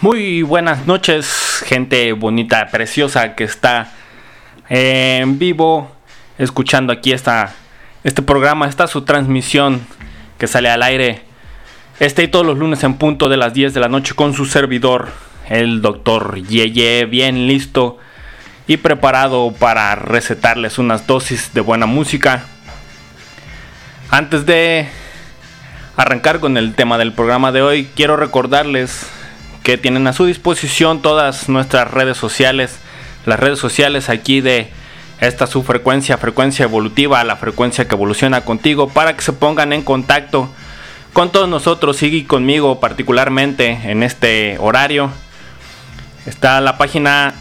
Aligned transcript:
Muy 0.00 0.42
buenas 0.42 0.86
noches, 0.86 1.64
gente 1.66 2.12
bonita, 2.12 2.68
preciosa 2.68 3.34
que 3.34 3.42
está 3.42 3.90
en 4.68 5.40
vivo 5.40 5.90
escuchando 6.38 6.92
aquí 6.92 7.10
esta, 7.10 7.52
este 8.04 8.22
programa, 8.22 8.68
esta 8.68 8.86
su 8.86 9.02
transmisión 9.02 9.84
que 10.38 10.46
sale 10.46 10.70
al 10.70 10.84
aire 10.84 11.22
este 11.98 12.22
y 12.22 12.28
todos 12.28 12.46
los 12.46 12.56
lunes 12.56 12.84
en 12.84 12.94
punto 12.94 13.28
de 13.28 13.38
las 13.38 13.54
10 13.54 13.74
de 13.74 13.80
la 13.80 13.88
noche 13.88 14.14
con 14.14 14.34
su 14.34 14.44
servidor, 14.44 15.08
el 15.48 15.82
doctor 15.82 16.40
Yeye, 16.44 17.04
bien 17.06 17.48
listo 17.48 17.98
y 18.68 18.76
preparado 18.76 19.52
para 19.58 19.96
recetarles 19.96 20.78
unas 20.78 21.08
dosis 21.08 21.52
de 21.54 21.60
buena 21.60 21.86
música. 21.86 22.44
Antes 24.10 24.46
de 24.46 24.86
arrancar 25.96 26.38
con 26.38 26.56
el 26.56 26.74
tema 26.76 26.98
del 26.98 27.12
programa 27.12 27.50
de 27.50 27.62
hoy, 27.62 27.88
quiero 27.96 28.16
recordarles 28.16 29.17
que 29.68 29.76
tienen 29.76 30.06
a 30.06 30.14
su 30.14 30.24
disposición 30.24 31.02
todas 31.02 31.50
nuestras 31.50 31.90
redes 31.90 32.16
sociales, 32.16 32.78
las 33.26 33.38
redes 33.38 33.58
sociales 33.58 34.08
aquí 34.08 34.40
de 34.40 34.70
esta 35.20 35.46
su 35.46 35.62
frecuencia, 35.62 36.16
frecuencia 36.16 36.62
evolutiva, 36.62 37.22
la 37.22 37.36
frecuencia 37.36 37.86
que 37.86 37.94
evoluciona 37.94 38.46
contigo, 38.46 38.88
para 38.88 39.14
que 39.14 39.20
se 39.20 39.34
pongan 39.34 39.74
en 39.74 39.82
contacto 39.82 40.48
con 41.12 41.32
todos 41.32 41.50
nosotros 41.50 42.02
y 42.02 42.24
conmigo 42.24 42.80
particularmente 42.80 43.78
en 43.84 44.02
este 44.02 44.56
horario. 44.58 45.10
Está 46.24 46.62
la 46.62 46.78
página 46.78 47.34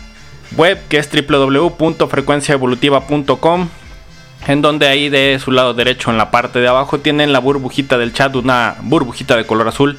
web 0.58 0.82
que 0.90 0.98
es 0.98 1.10
www.frecuenciaevolutiva.com 1.10 3.70
en 4.48 4.62
donde 4.62 4.90
ahí 4.90 5.08
de 5.08 5.40
su 5.40 5.52
lado 5.52 5.74
derecho 5.74 6.12
en 6.12 6.18
la 6.18 6.30
parte 6.30 6.60
de 6.60 6.68
abajo 6.68 7.00
tienen 7.00 7.32
la 7.32 7.40
burbujita 7.40 7.98
del 7.98 8.12
chat, 8.12 8.36
una 8.36 8.76
burbujita 8.82 9.38
de 9.38 9.46
color 9.46 9.70
azul 9.70 9.98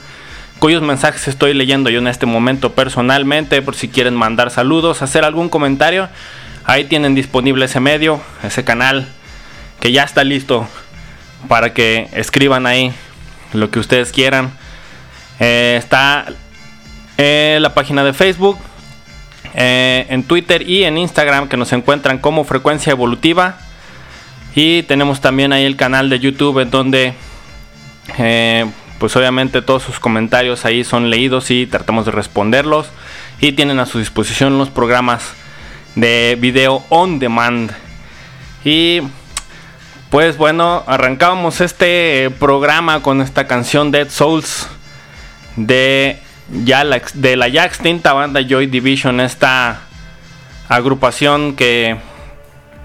cuyos 0.58 0.82
mensajes 0.82 1.28
estoy 1.28 1.54
leyendo 1.54 1.90
yo 1.90 1.98
en 1.98 2.08
este 2.08 2.26
momento 2.26 2.72
personalmente, 2.72 3.62
por 3.62 3.74
si 3.74 3.88
quieren 3.88 4.14
mandar 4.14 4.50
saludos, 4.50 5.02
hacer 5.02 5.24
algún 5.24 5.48
comentario, 5.48 6.08
ahí 6.64 6.84
tienen 6.84 7.14
disponible 7.14 7.64
ese 7.64 7.80
medio, 7.80 8.20
ese 8.42 8.64
canal, 8.64 9.08
que 9.80 9.92
ya 9.92 10.02
está 10.02 10.24
listo 10.24 10.66
para 11.46 11.72
que 11.72 12.08
escriban 12.12 12.66
ahí 12.66 12.92
lo 13.52 13.70
que 13.70 13.78
ustedes 13.78 14.12
quieran. 14.12 14.50
Eh, 15.40 15.76
está 15.78 16.26
en 17.16 17.62
la 17.62 17.74
página 17.74 18.02
de 18.02 18.12
Facebook, 18.12 18.58
eh, 19.54 20.06
en 20.08 20.24
Twitter 20.24 20.68
y 20.68 20.84
en 20.84 20.98
Instagram 20.98 21.48
que 21.48 21.56
nos 21.56 21.72
encuentran 21.72 22.18
como 22.18 22.44
Frecuencia 22.44 22.90
Evolutiva. 22.90 23.58
Y 24.54 24.82
tenemos 24.84 25.20
también 25.20 25.52
ahí 25.52 25.64
el 25.64 25.76
canal 25.76 26.10
de 26.10 26.18
YouTube 26.18 26.60
en 26.60 26.70
donde 26.70 27.14
eh, 28.18 28.66
pues 28.98 29.14
obviamente 29.16 29.62
todos 29.62 29.82
sus 29.82 30.00
comentarios 30.00 30.64
ahí 30.64 30.84
son 30.84 31.10
leídos 31.10 31.50
y 31.50 31.66
tratamos 31.66 32.04
de 32.04 32.12
responderlos. 32.12 32.88
Y 33.40 33.52
tienen 33.52 33.78
a 33.78 33.86
su 33.86 33.98
disposición 33.98 34.58
los 34.58 34.70
programas 34.70 35.34
de 35.94 36.36
video 36.40 36.84
on 36.88 37.18
demand. 37.18 37.72
Y 38.64 39.02
pues 40.10 40.36
bueno, 40.36 40.82
arrancábamos 40.86 41.60
este 41.60 42.30
programa 42.38 43.02
con 43.02 43.20
esta 43.20 43.46
canción 43.46 43.92
Dead 43.92 44.08
Souls 44.08 44.68
de, 45.56 46.18
ya 46.64 46.82
la, 46.82 47.00
de 47.14 47.36
la 47.36 47.48
ya 47.48 47.64
extinta 47.64 48.12
banda 48.12 48.40
Joy 48.40 48.66
Division, 48.66 49.20
esta 49.20 49.82
agrupación 50.68 51.54
que 51.54 51.96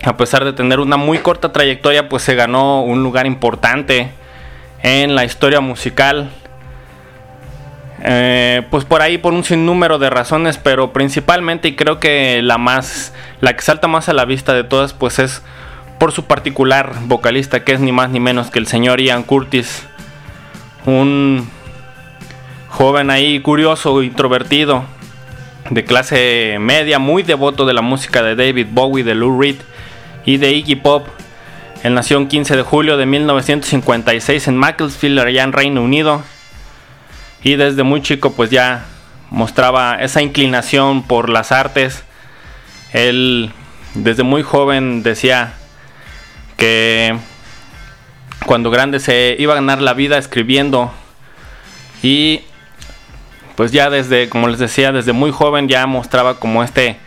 a 0.03 0.17
pesar 0.17 0.43
de 0.43 0.53
tener 0.53 0.79
una 0.79 0.97
muy 0.97 1.19
corta 1.19 1.51
trayectoria, 1.51 2.09
pues 2.09 2.23
se 2.23 2.35
ganó 2.35 2.83
un 2.83 3.03
lugar 3.03 3.25
importante 3.25 4.11
en 4.83 5.15
la 5.15 5.25
historia 5.25 5.61
musical. 5.61 6.29
Eh, 8.05 8.63
pues 8.69 8.83
por 8.83 9.01
ahí 9.01 9.17
por 9.17 9.33
un 9.33 9.45
sinnúmero 9.45 9.97
de 9.97 10.09
razones, 10.09 10.57
pero 10.57 10.91
principalmente 10.91 11.69
y 11.69 11.75
creo 11.75 11.99
que 11.99 12.41
la 12.43 12.57
más, 12.57 13.13
la 13.39 13.55
que 13.55 13.61
salta 13.61 13.87
más 13.87 14.09
a 14.09 14.13
la 14.13 14.25
vista 14.25 14.53
de 14.53 14.65
todas, 14.65 14.93
pues 14.93 15.19
es 15.19 15.41
por 15.99 16.11
su 16.11 16.25
particular 16.25 16.93
vocalista, 17.05 17.63
que 17.63 17.71
es 17.71 17.79
ni 17.79 17.93
más 17.93 18.09
ni 18.09 18.19
menos 18.19 18.51
que 18.51 18.59
el 18.59 18.67
señor 18.67 18.99
Ian 18.99 19.23
Curtis, 19.23 19.87
un 20.85 21.49
joven 22.67 23.09
ahí 23.09 23.39
curioso, 23.39 24.03
introvertido, 24.03 24.83
de 25.69 25.85
clase 25.85 26.57
media, 26.59 26.99
muy 26.99 27.23
devoto 27.23 27.65
de 27.65 27.73
la 27.73 27.81
música 27.81 28.21
de 28.21 28.35
David 28.35 28.67
Bowie, 28.71 29.05
de 29.05 29.15
Lou 29.15 29.39
Reed 29.39 29.55
y 30.25 30.37
de 30.37 30.51
Iggy 30.51 30.75
Pop. 30.75 31.07
Él 31.83 31.93
nació 31.93 32.17
el 32.17 32.29
15 32.29 32.55
de 32.55 32.63
julio 32.63 32.95
de 32.95 33.05
1956 33.05 34.47
en 34.47 34.55
Macclesfield, 34.57 35.19
allá 35.19 35.43
en 35.43 35.51
Reino 35.51 35.83
Unido. 35.83 36.23
Y 37.43 37.57
desde 37.57 37.83
muy 37.83 38.01
chico 38.01 38.31
pues 38.31 38.49
ya 38.49 38.85
mostraba 39.29 39.95
esa 39.95 40.21
inclinación 40.21 41.03
por 41.03 41.27
las 41.27 41.51
artes. 41.51 42.03
Él 42.93 43.51
desde 43.95 44.23
muy 44.23 44.43
joven 44.43 45.03
decía 45.03 45.55
que 46.55 47.17
cuando 48.45 48.71
grande 48.71 49.01
se 49.01 49.35
iba 49.37 49.51
a 49.51 49.55
ganar 49.55 49.81
la 49.81 49.93
vida 49.93 50.17
escribiendo. 50.17 50.89
Y 52.01 52.43
pues 53.55 53.73
ya 53.73 53.89
desde, 53.89 54.29
como 54.29 54.47
les 54.47 54.59
decía, 54.59 54.93
desde 54.93 55.11
muy 55.11 55.31
joven 55.31 55.67
ya 55.67 55.85
mostraba 55.85 56.39
como 56.39 56.63
este 56.63 56.97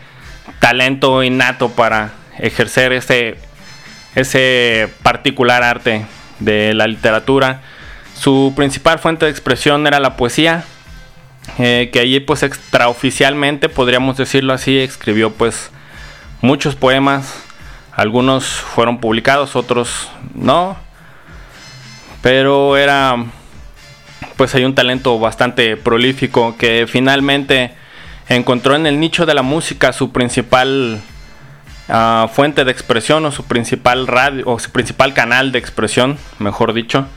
talento 0.59 1.23
innato 1.23 1.69
para 1.69 2.11
ejercer 2.37 2.93
este 2.93 3.46
ese 4.15 4.89
particular 5.03 5.63
arte 5.63 6.05
de 6.39 6.73
la 6.73 6.87
literatura. 6.87 7.61
Su 8.15 8.53
principal 8.55 8.99
fuente 8.99 9.25
de 9.25 9.31
expresión 9.31 9.85
era 9.87 9.99
la 9.99 10.17
poesía, 10.17 10.63
eh, 11.59 11.89
que 11.93 11.99
allí 11.99 12.19
pues 12.19 12.43
extraoficialmente, 12.43 13.69
podríamos 13.69 14.17
decirlo 14.17 14.53
así, 14.53 14.77
escribió 14.79 15.31
pues 15.31 15.71
muchos 16.41 16.75
poemas, 16.75 17.43
algunos 17.93 18.45
fueron 18.45 18.99
publicados, 18.99 19.55
otros 19.55 20.09
no, 20.33 20.77
pero 22.21 22.77
era 22.77 23.15
pues 24.35 24.53
hay 24.53 24.65
un 24.65 24.75
talento 24.75 25.17
bastante 25.19 25.77
prolífico 25.77 26.55
que 26.57 26.85
finalmente 26.87 27.73
encontró 28.29 28.75
en 28.75 28.85
el 28.85 28.99
nicho 28.99 29.25
de 29.25 29.33
la 29.33 29.41
música 29.41 29.93
su 29.93 30.11
principal 30.11 31.01
fuente 32.31 32.65
de 32.65 32.71
expresión 32.71 33.25
o 33.25 33.31
su 33.31 33.45
principal 33.45 34.07
radio 34.07 34.43
o 34.45 34.59
su 34.59 34.71
principal 34.71 35.13
canal 35.13 35.51
de 35.51 35.59
expresión, 35.59 36.17
mejor 36.39 36.73
dicho. 36.73 37.07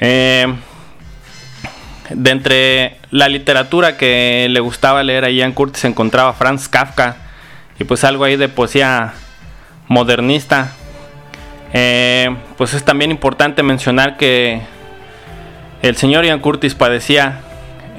Eh, 0.00 0.52
de 2.10 2.30
entre 2.30 2.96
la 3.10 3.28
literatura 3.28 3.96
que 3.96 4.48
le 4.50 4.60
gustaba 4.60 5.02
leer 5.02 5.24
a 5.24 5.30
Ian 5.30 5.52
Curtis 5.52 5.82
se 5.82 5.88
encontraba 5.88 6.32
Franz 6.32 6.68
Kafka 6.68 7.16
y 7.78 7.84
pues 7.84 8.04
algo 8.04 8.24
ahí 8.24 8.36
de 8.36 8.48
poesía 8.48 9.12
modernista. 9.88 10.72
Eh, 11.72 12.34
pues 12.58 12.74
es 12.74 12.84
también 12.84 13.10
importante 13.10 13.62
mencionar 13.62 14.16
que 14.16 14.60
el 15.82 15.96
señor 15.96 16.24
Ian 16.24 16.40
Curtis 16.40 16.74
padecía 16.74 17.40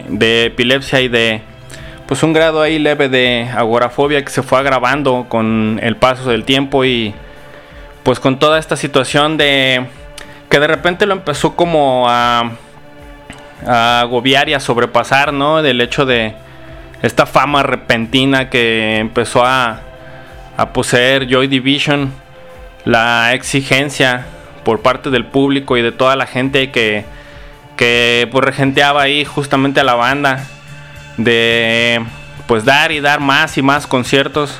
de 0.09 0.45
epilepsia 0.45 1.01
y 1.01 1.07
de 1.07 1.41
pues 2.13 2.21
un 2.21 2.31
grado 2.31 2.61
ahí 2.61 2.77
leve 2.77 3.09
de 3.09 3.49
agorafobia 3.57 4.23
que 4.23 4.29
se 4.29 4.43
fue 4.43 4.59
agravando 4.59 5.25
con 5.29 5.79
el 5.81 5.95
paso 5.95 6.29
del 6.29 6.43
tiempo 6.45 6.85
y 6.85 7.11
pues 8.03 8.19
con 8.19 8.37
toda 8.37 8.59
esta 8.59 8.77
situación 8.77 9.35
de 9.35 9.87
que 10.47 10.59
de 10.59 10.67
repente 10.67 11.07
lo 11.07 11.13
empezó 11.13 11.55
como 11.55 12.05
a, 12.07 12.51
agobiar 13.65 14.47
y 14.47 14.53
a 14.53 14.59
sobrepasar, 14.59 15.33
¿no? 15.33 15.63
Del 15.63 15.81
hecho 15.81 16.05
de 16.05 16.35
esta 17.01 17.25
fama 17.25 17.63
repentina 17.63 18.47
que 18.51 18.97
empezó 18.99 19.43
a, 19.43 19.81
poseer 20.71 21.27
Joy 21.27 21.47
Division, 21.47 22.13
la 22.85 23.33
exigencia 23.33 24.27
por 24.63 24.83
parte 24.83 25.09
del 25.09 25.25
público 25.25 25.77
y 25.77 25.81
de 25.81 25.91
toda 25.91 26.15
la 26.15 26.27
gente 26.27 26.69
que, 26.69 27.05
que 27.75 28.29
pues 28.31 28.45
regenteaba 28.45 29.01
ahí 29.01 29.25
justamente 29.25 29.79
a 29.79 29.83
la 29.83 29.95
banda 29.95 30.45
de 31.17 32.03
pues 32.47 32.65
dar 32.65 32.91
y 32.91 32.99
dar 32.99 33.19
más 33.19 33.57
y 33.57 33.61
más 33.61 33.87
conciertos, 33.87 34.59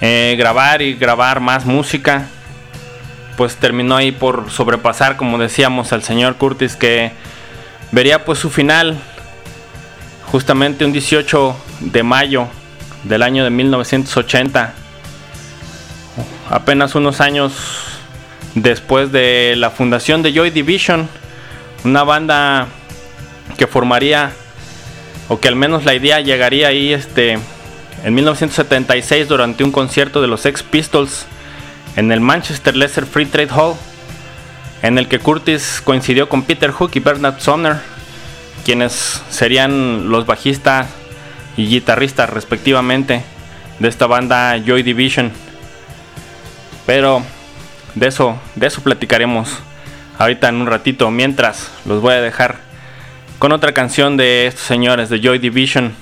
eh, 0.00 0.34
grabar 0.38 0.82
y 0.82 0.94
grabar 0.94 1.40
más 1.40 1.64
música, 1.64 2.26
pues 3.36 3.56
terminó 3.56 3.96
ahí 3.96 4.12
por 4.12 4.50
sobrepasar, 4.50 5.16
como 5.16 5.38
decíamos, 5.38 5.92
al 5.92 6.02
señor 6.02 6.36
Curtis 6.36 6.76
que 6.76 7.12
vería 7.90 8.24
pues 8.24 8.38
su 8.38 8.50
final 8.50 8.98
justamente 10.26 10.84
un 10.84 10.92
18 10.92 11.56
de 11.80 12.02
mayo 12.02 12.48
del 13.04 13.22
año 13.22 13.44
de 13.44 13.50
1980, 13.50 14.74
apenas 16.50 16.94
unos 16.94 17.20
años 17.20 17.52
después 18.54 19.12
de 19.12 19.54
la 19.56 19.70
fundación 19.70 20.22
de 20.22 20.32
Joy 20.32 20.50
Division, 20.50 21.08
una 21.84 22.04
banda 22.04 22.66
que 23.56 23.66
formaría 23.66 24.32
o 25.28 25.40
que 25.40 25.48
al 25.48 25.56
menos 25.56 25.84
la 25.84 25.94
idea 25.94 26.20
llegaría 26.20 26.68
ahí 26.68 26.92
este, 26.92 27.38
en 28.04 28.14
1976 28.14 29.28
durante 29.28 29.64
un 29.64 29.72
concierto 29.72 30.20
de 30.20 30.28
los 30.28 30.44
Ex 30.46 30.62
Pistols 30.62 31.26
en 31.96 32.10
el 32.12 32.20
Manchester 32.20 32.76
Lesser 32.76 33.06
Free 33.06 33.26
Trade 33.26 33.52
Hall, 33.52 33.74
en 34.82 34.98
el 34.98 35.08
que 35.08 35.18
Curtis 35.18 35.80
coincidió 35.84 36.28
con 36.28 36.42
Peter 36.42 36.70
Hook 36.70 36.92
y 36.94 37.00
Bernard 37.00 37.40
Sonner. 37.40 37.76
quienes 38.64 39.20
serían 39.28 40.08
los 40.08 40.24
bajistas 40.24 40.86
y 41.56 41.66
guitarristas 41.66 42.30
respectivamente 42.30 43.24
de 43.80 43.88
esta 43.88 44.06
banda 44.06 44.56
Joy 44.64 44.84
Division. 44.84 45.32
Pero 46.86 47.22
de 47.94 48.06
eso, 48.06 48.38
de 48.54 48.68
eso 48.68 48.80
platicaremos 48.80 49.48
ahorita 50.18 50.48
en 50.48 50.56
un 50.56 50.66
ratito. 50.66 51.10
Mientras 51.10 51.70
los 51.84 52.00
voy 52.00 52.14
a 52.14 52.20
dejar 52.20 52.60
con 53.42 53.50
otra 53.50 53.74
canción 53.74 54.16
de 54.16 54.46
estos 54.46 54.62
señores 54.62 55.08
de 55.08 55.20
Joy 55.20 55.40
Division. 55.40 55.92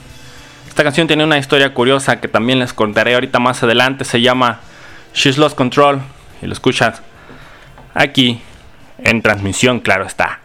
Esta 0.69 0.83
canción 0.83 1.07
tiene 1.07 1.25
una 1.25 1.39
historia 1.39 1.73
curiosa 1.73 2.21
que 2.21 2.29
también 2.29 2.59
les 2.59 2.75
contaré 2.75 3.15
ahorita 3.15 3.39
más 3.39 3.63
adelante. 3.63 4.05
Se 4.05 4.21
llama 4.21 4.61
She's 5.15 5.39
Lost 5.39 5.57
Control 5.57 6.03
y 6.43 6.47
lo 6.47 6.53
escuchas 6.53 7.01
aquí 7.95 8.43
en 8.99 9.23
transmisión, 9.23 9.81
claro 9.81 10.05
está. 10.05 10.41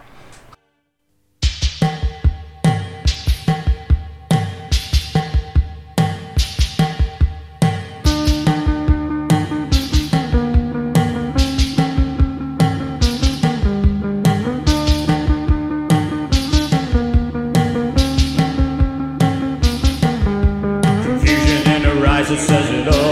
it 22.32 22.40
says 22.40 22.70
it 22.72 22.88
all. 22.88 23.05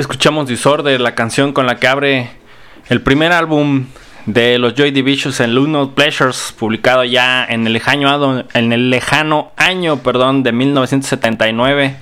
Escuchamos 0.00 0.48
Disorder, 0.48 0.98
la 0.98 1.14
canción 1.14 1.52
con 1.52 1.66
la 1.66 1.76
que 1.76 1.86
abre 1.86 2.30
el 2.88 3.02
primer 3.02 3.32
álbum 3.32 3.84
de 4.24 4.58
los 4.58 4.74
Joy 4.74 4.92
Divisions 4.92 5.40
en 5.40 5.54
Lunar 5.54 5.88
Pleasures, 5.94 6.54
publicado 6.58 7.04
ya 7.04 7.44
en 7.44 7.66
el 7.66 7.74
lejano, 7.74 8.44
en 8.54 8.72
el 8.72 8.88
lejano 8.88 9.52
año 9.58 9.98
perdón, 9.98 10.42
de 10.42 10.52
1979. 10.52 11.96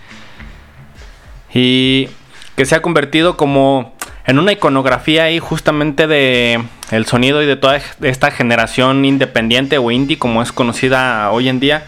Y 1.52 2.08
que 2.54 2.66
se 2.66 2.76
ha 2.76 2.82
convertido 2.82 3.36
como 3.36 3.96
en 4.26 4.38
una 4.38 4.52
iconografía 4.52 5.24
ahí 5.24 5.40
justamente 5.40 6.06
de 6.06 6.62
el 6.92 7.04
sonido 7.04 7.42
y 7.42 7.46
de 7.46 7.56
toda 7.56 7.80
esta 8.02 8.30
generación 8.30 9.04
independiente 9.06 9.76
o 9.76 9.90
indie 9.90 10.20
como 10.20 10.40
es 10.40 10.52
conocida 10.52 11.32
hoy 11.32 11.48
en 11.48 11.58
día. 11.58 11.84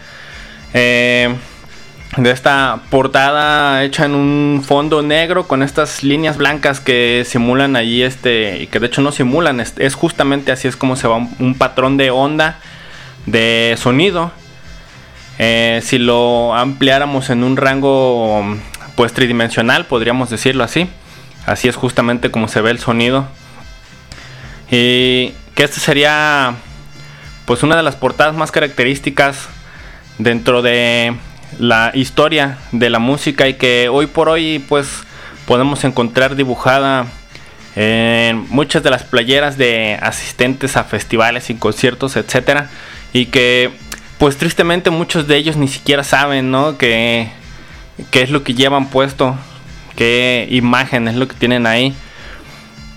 Eh, 0.73 1.33
de 2.17 2.31
esta 2.31 2.81
portada 2.89 3.83
hecha 3.83 4.05
en 4.05 4.15
un 4.15 4.63
fondo 4.65 5.01
negro 5.01 5.47
con 5.47 5.63
estas 5.63 6.03
líneas 6.03 6.35
blancas 6.37 6.81
que 6.81 7.23
simulan 7.25 7.77
allí 7.77 8.03
este 8.03 8.61
y 8.61 8.67
que 8.67 8.79
de 8.79 8.87
hecho 8.87 9.01
no 9.01 9.13
simulan 9.13 9.61
es, 9.61 9.95
justamente 9.95 10.51
así 10.51 10.67
es 10.67 10.75
como 10.75 10.97
se 10.97 11.07
va 11.07 11.15
un, 11.15 11.55
patrón 11.55 11.97
de 11.97 12.11
onda 12.11 12.59
de 13.25 13.75
sonido. 13.77 14.31
Eh, 15.39 15.79
si 15.83 15.97
lo 15.97 16.53
ampliáramos 16.53 17.29
en 17.29 17.43
un 17.43 17.55
rango 17.55 18.43
pues 18.95 19.13
tridimensional 19.13 19.85
podríamos 19.85 20.29
decirlo 20.29 20.63
así. 20.63 20.89
Así 21.45 21.69
es 21.69 21.75
justamente 21.75 22.29
como 22.29 22.47
se 22.47 22.61
ve 22.61 22.71
el 22.71 22.79
sonido. 22.79 23.25
Y 24.69 25.33
que 25.55 25.63
este 25.63 25.79
sería 25.79 26.55
pues 27.45 27.63
una 27.63 27.77
de 27.77 27.83
las 27.83 27.95
portadas 27.95 28.35
más 28.35 28.51
características 28.51 29.47
dentro 30.17 30.61
de 30.61 31.15
la 31.59 31.91
historia 31.93 32.57
de 32.71 32.89
la 32.89 32.99
música 32.99 33.47
y 33.47 33.55
que 33.55 33.89
hoy 33.89 34.07
por 34.07 34.29
hoy 34.29 34.59
pues 34.59 34.87
podemos 35.45 35.83
encontrar 35.83 36.35
dibujada 36.35 37.05
en 37.75 38.45
muchas 38.49 38.83
de 38.83 38.89
las 38.89 39.03
playeras 39.03 39.57
de 39.57 39.97
asistentes 40.01 40.77
a 40.77 40.83
festivales 40.83 41.49
y 41.49 41.55
conciertos, 41.55 42.15
etcétera, 42.15 42.69
y 43.13 43.27
que 43.27 43.71
pues 44.17 44.37
tristemente 44.37 44.89
muchos 44.89 45.27
de 45.27 45.37
ellos 45.37 45.57
ni 45.57 45.67
siquiera 45.67 46.03
saben, 46.03 46.51
¿no? 46.51 46.77
Que 46.77 47.29
qué 48.11 48.21
es 48.21 48.29
lo 48.29 48.43
que 48.43 48.53
llevan 48.53 48.87
puesto, 48.87 49.35
qué 49.95 50.47
imagen 50.51 51.07
es 51.07 51.15
lo 51.15 51.27
que 51.27 51.35
tienen 51.35 51.65
ahí. 51.65 51.95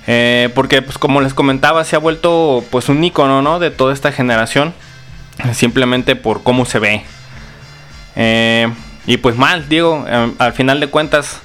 Eh, 0.07 0.51
porque 0.55 0.83
pues 0.83 0.99
como 0.99 1.23
les 1.23 1.33
comentaba 1.33 1.83
se 1.85 1.97
ha 1.97 1.99
vuelto 1.99 2.63
pues 2.71 2.91
un 2.91 3.03
icono 3.03 3.41
¿no? 3.41 3.59
de 3.59 3.71
toda 3.71 3.95
esta 3.95 4.13
generación 4.13 4.75
simplemente 5.55 6.15
por 6.15 6.43
cómo 6.43 6.67
se 6.67 6.79
ve 6.79 7.05
eh, 8.17 8.73
y 9.07 9.17
pues 9.19 9.37
mal, 9.37 9.69
digo, 9.69 10.05
eh, 10.09 10.33
al 10.39 10.53
final 10.53 10.81
de 10.81 10.87
cuentas, 10.89 11.41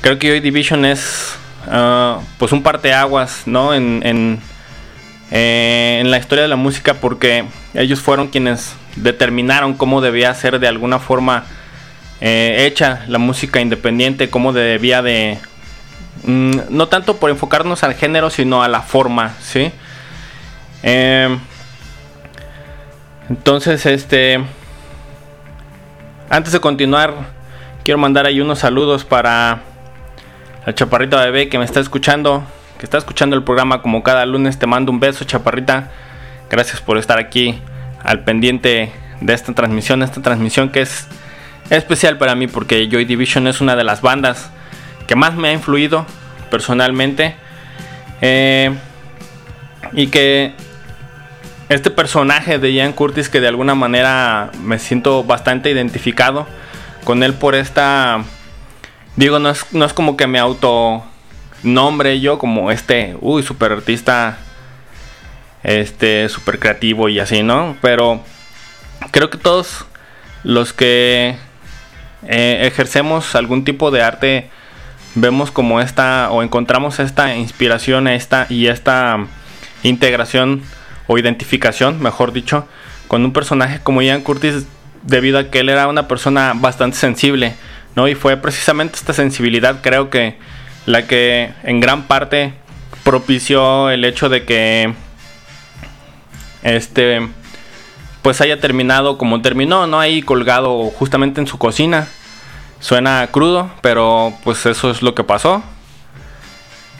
creo 0.00 0.18
que 0.18 0.28
Joy 0.28 0.40
Division 0.40 0.84
es 0.84 1.36
uh, 1.66 2.20
pues 2.38 2.52
un 2.52 2.62
parteaguas, 2.62 3.42
¿no? 3.46 3.74
En, 3.74 4.40
eh, 5.30 5.98
en, 6.00 6.10
la 6.10 6.18
historia 6.18 6.42
de 6.42 6.48
la 6.48 6.56
música 6.56 6.94
porque 6.94 7.44
ellos 7.74 8.00
fueron 8.00 8.28
quienes 8.28 8.74
determinaron 8.96 9.74
cómo 9.74 10.00
debía 10.00 10.34
ser 10.34 10.58
de 10.58 10.68
alguna 10.68 10.98
forma 10.98 11.44
hecha 12.20 13.04
la 13.06 13.18
música 13.18 13.60
independiente, 13.60 14.28
cómo 14.28 14.52
debía 14.52 15.02
de... 15.02 15.38
Mm, 16.24 16.62
no 16.70 16.88
tanto 16.88 17.18
por 17.18 17.30
enfocarnos 17.30 17.84
al 17.84 17.94
género, 17.94 18.28
sino 18.30 18.64
a 18.64 18.68
la 18.68 18.82
forma, 18.82 19.36
¿sí? 19.40 19.70
Entonces, 23.28 23.86
este... 23.86 24.40
Antes 26.30 26.52
de 26.52 26.60
continuar, 26.60 27.14
quiero 27.84 27.96
mandar 27.96 28.26
ahí 28.26 28.42
unos 28.42 28.58
saludos 28.58 29.02
para 29.02 29.60
el 30.66 30.74
chaparrito 30.74 31.16
bebé 31.16 31.48
que 31.48 31.58
me 31.58 31.64
está 31.64 31.80
escuchando, 31.80 32.44
que 32.78 32.84
está 32.84 32.98
escuchando 32.98 33.34
el 33.34 33.44
programa 33.44 33.80
como 33.80 34.02
cada 34.02 34.26
lunes. 34.26 34.58
Te 34.58 34.66
mando 34.66 34.92
un 34.92 35.00
beso, 35.00 35.24
chaparrita. 35.24 35.90
Gracias 36.50 36.82
por 36.82 36.98
estar 36.98 37.18
aquí 37.18 37.58
al 38.02 38.24
pendiente 38.24 38.92
de 39.22 39.32
esta 39.32 39.54
transmisión, 39.54 40.02
esta 40.02 40.20
transmisión 40.20 40.68
que 40.68 40.82
es 40.82 41.08
especial 41.70 42.18
para 42.18 42.34
mí 42.34 42.46
porque 42.46 42.88
Joy 42.90 43.06
Division 43.06 43.46
es 43.46 43.62
una 43.62 43.74
de 43.74 43.84
las 43.84 44.02
bandas 44.02 44.50
que 45.06 45.16
más 45.16 45.34
me 45.34 45.48
ha 45.48 45.52
influido 45.54 46.04
personalmente 46.50 47.36
eh, 48.20 48.74
y 49.92 50.08
que 50.08 50.52
este 51.68 51.90
personaje 51.90 52.58
de 52.58 52.72
Ian 52.72 52.92
Curtis 52.92 53.28
que 53.28 53.40
de 53.40 53.48
alguna 53.48 53.74
manera 53.74 54.50
me 54.62 54.78
siento 54.78 55.24
bastante 55.24 55.70
identificado 55.70 56.46
con 57.04 57.22
él 57.22 57.34
por 57.34 57.54
esta 57.54 58.24
digo 59.16 59.38
no 59.38 59.50
es, 59.50 59.66
no 59.72 59.84
es 59.84 59.92
como 59.92 60.16
que 60.16 60.26
me 60.26 60.38
auto 60.38 61.04
nombre 61.62 62.20
yo 62.20 62.38
como 62.38 62.70
este 62.70 63.16
uy 63.20 63.42
super 63.42 63.72
artista 63.72 64.38
este 65.62 66.28
super 66.28 66.58
creativo 66.58 67.08
y 67.08 67.18
así 67.18 67.42
no 67.42 67.76
pero 67.82 68.22
creo 69.10 69.28
que 69.28 69.38
todos 69.38 69.84
los 70.44 70.72
que 70.72 71.36
eh, 72.26 72.60
ejercemos 72.66 73.34
algún 73.34 73.64
tipo 73.64 73.90
de 73.90 74.02
arte 74.02 74.50
vemos 75.14 75.50
como 75.50 75.80
esta 75.80 76.30
o 76.30 76.42
encontramos 76.42 76.98
esta 76.98 77.34
inspiración 77.36 78.08
esta 78.08 78.46
y 78.48 78.68
esta 78.68 79.26
integración 79.82 80.62
o 81.08 81.18
identificación 81.18 82.00
mejor 82.00 82.32
dicho 82.32 82.68
con 83.08 83.24
un 83.24 83.32
personaje 83.32 83.80
como 83.82 84.00
Ian 84.00 84.20
Curtis 84.20 84.66
debido 85.02 85.40
a 85.40 85.50
que 85.50 85.60
él 85.60 85.68
era 85.68 85.88
una 85.88 86.06
persona 86.06 86.52
bastante 86.54 86.96
sensible 86.96 87.54
no 87.96 88.06
y 88.06 88.14
fue 88.14 88.36
precisamente 88.36 88.94
esta 88.94 89.12
sensibilidad 89.12 89.80
creo 89.82 90.10
que 90.10 90.38
la 90.86 91.08
que 91.08 91.52
en 91.64 91.80
gran 91.80 92.04
parte 92.04 92.54
propició 93.02 93.90
el 93.90 94.04
hecho 94.04 94.28
de 94.28 94.44
que 94.44 94.94
este 96.62 97.28
pues 98.22 98.40
haya 98.40 98.60
terminado 98.60 99.16
como 99.16 99.40
terminó, 99.40 99.86
¿no? 99.86 100.00
Ahí 100.00 100.22
colgado 100.22 100.90
justamente 100.90 101.40
en 101.40 101.46
su 101.46 101.56
cocina. 101.56 102.08
Suena 102.80 103.26
crudo, 103.32 103.70
pero 103.80 104.34
pues 104.44 104.66
eso 104.66 104.90
es 104.90 105.02
lo 105.02 105.14
que 105.14 105.24
pasó. 105.24 105.62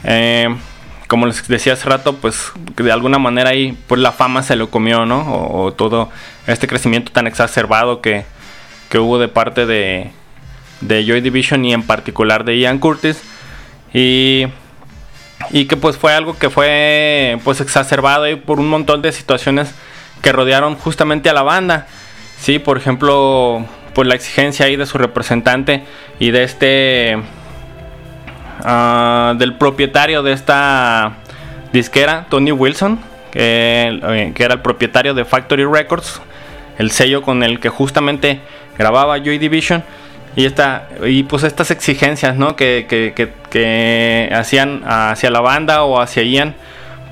Eh, 0.04 0.56
como 1.08 1.26
les 1.26 1.48
decía 1.48 1.72
hace 1.72 1.88
rato, 1.88 2.16
pues 2.16 2.52
de 2.76 2.92
alguna 2.92 3.18
manera 3.18 3.50
ahí 3.50 3.76
pues 3.86 4.00
la 4.00 4.12
fama 4.12 4.42
se 4.42 4.56
lo 4.56 4.70
comió, 4.70 5.06
¿no? 5.06 5.22
O, 5.22 5.64
o 5.64 5.72
todo 5.72 6.10
este 6.46 6.68
crecimiento 6.68 7.10
tan 7.10 7.26
exacerbado 7.26 8.00
que, 8.00 8.24
que 8.90 8.98
hubo 8.98 9.18
de 9.18 9.28
parte 9.28 9.66
de, 9.66 10.10
de 10.82 11.04
Joy 11.04 11.20
Division 11.20 11.64
y 11.64 11.72
en 11.72 11.82
particular 11.82 12.44
de 12.44 12.58
Ian 12.58 12.78
Curtis. 12.78 13.20
Y, 13.92 14.46
y 15.50 15.64
que 15.64 15.76
pues 15.76 15.96
fue 15.96 16.12
algo 16.12 16.38
que 16.38 16.50
fue 16.50 17.38
pues 17.42 17.60
exacerbado 17.60 18.24
ahí 18.24 18.36
por 18.36 18.60
un 18.60 18.68
montón 18.68 19.00
de 19.00 19.10
situaciones 19.12 19.74
que 20.22 20.30
rodearon 20.32 20.76
justamente 20.76 21.30
a 21.30 21.32
la 21.32 21.42
banda. 21.42 21.86
Sí, 22.38 22.58
por 22.58 22.76
ejemplo, 22.76 23.64
pues 23.94 24.06
la 24.06 24.14
exigencia 24.14 24.66
ahí 24.66 24.76
de 24.76 24.86
su 24.86 24.98
representante 24.98 25.84
y 26.18 26.30
de 26.30 26.42
este 26.44 27.18
ah, 28.64 29.34
del 29.38 29.54
propietario 29.54 30.22
de 30.22 30.32
esta 30.32 31.14
disquera, 31.72 32.26
Tony 32.28 32.52
Wilson, 32.52 32.98
que, 33.30 34.00
eh, 34.02 34.32
que 34.34 34.44
era 34.44 34.54
el 34.54 34.60
propietario 34.60 35.14
de 35.14 35.24
Factory 35.24 35.64
Records, 35.64 36.20
el 36.78 36.90
sello 36.90 37.22
con 37.22 37.42
el 37.42 37.60
que 37.60 37.68
justamente 37.68 38.40
grababa 38.76 39.18
Joy 39.18 39.38
Division. 39.38 39.82
Y, 40.36 40.44
esta, 40.44 40.88
y 41.04 41.24
pues 41.24 41.42
estas 41.42 41.72
exigencias 41.72 42.36
¿no? 42.36 42.54
que, 42.54 42.86
que, 42.88 43.12
que, 43.14 43.32
que 43.50 44.30
hacían 44.32 44.82
hacia 44.86 45.30
la 45.30 45.40
banda 45.40 45.82
o 45.82 46.00
hacia 46.00 46.22
Ian 46.22 46.54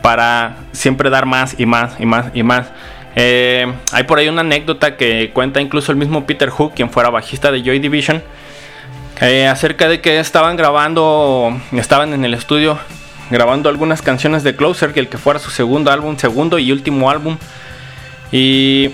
para 0.01 0.59
siempre 0.71 1.11
dar 1.11 1.27
más 1.27 1.59
y 1.59 1.67
más 1.67 1.99
y 1.99 2.07
más 2.07 2.27
y 2.35 2.45
más. 2.45 2.69
Eh, 3.17 3.67
hay 3.93 4.05
por 4.05 4.19
ahí 4.19 4.29
una 4.29 4.43
anécdota 4.43 4.97
que 4.97 5.31
cuenta 5.33 5.61
incluso 5.61 5.91
el 5.91 5.99
mismo 5.99 6.27
Peter 6.27 6.51
Hook, 6.51 6.75
quien 6.75 6.91
fuera 6.91 7.11
bajista 7.11 7.51
de 7.51 7.63
Joy 7.63 7.81
Division, 7.81 8.23
eh, 9.21 9.47
acerca 9.47 9.89
de 9.89 10.01
que 10.01 10.19
estaban 10.19 10.57
grabando, 10.57 11.59
estaban 11.73 12.13
en 12.13 12.25
el 12.25 12.35
estudio 12.35 12.79
grabando 13.31 13.69
algunas 13.69 14.03
canciones 14.03 14.43
de 14.43 14.55
Closer, 14.55 14.93
que 14.93 15.01
el 15.01 15.09
que 15.09 15.19
fuera 15.19 15.39
su 15.39 15.51
segundo 15.51 15.91
álbum, 15.91 16.17
segundo 16.17 16.59
y 16.59 16.71
último 16.73 17.11
álbum. 17.11 17.39
Y 18.31 18.91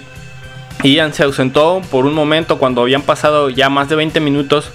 Ian 0.83 1.13
se 1.13 1.25
ausentó 1.25 1.83
por 1.91 2.07
un 2.07 2.15
momento 2.15 2.59
cuando 2.59 2.83
habían 2.83 3.03
pasado 3.03 3.51
ya 3.51 3.69
más 3.69 3.89
de 3.89 3.97
20 3.97 4.21
minutos. 4.21 4.71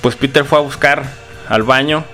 Pues 0.00 0.16
Peter 0.16 0.44
fue 0.44 0.58
a 0.58 0.62
buscar 0.62 1.04
al 1.48 1.62
baño 1.62 2.04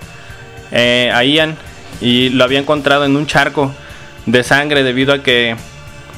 eh, 0.70 1.10
a 1.14 1.24
Ian 1.24 1.56
y 2.00 2.30
lo 2.30 2.44
había 2.44 2.58
encontrado 2.58 3.04
en 3.04 3.16
un 3.16 3.26
charco 3.26 3.72
de 4.26 4.42
sangre 4.42 4.82
debido 4.82 5.14
a 5.14 5.22
que 5.22 5.56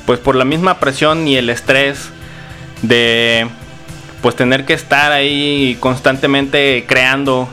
pues 0.07 0.18
por 0.18 0.35
la 0.35 0.44
misma 0.44 0.81
presión 0.81 1.29
y 1.29 1.37
el 1.37 1.49
estrés 1.51 2.11
de 2.83 3.49
pues 4.22 4.37
tener 4.37 4.64
que 4.64 4.74
estar 4.74 5.12
ahí 5.12 5.76
constantemente 5.80 6.85
creando 6.87 7.48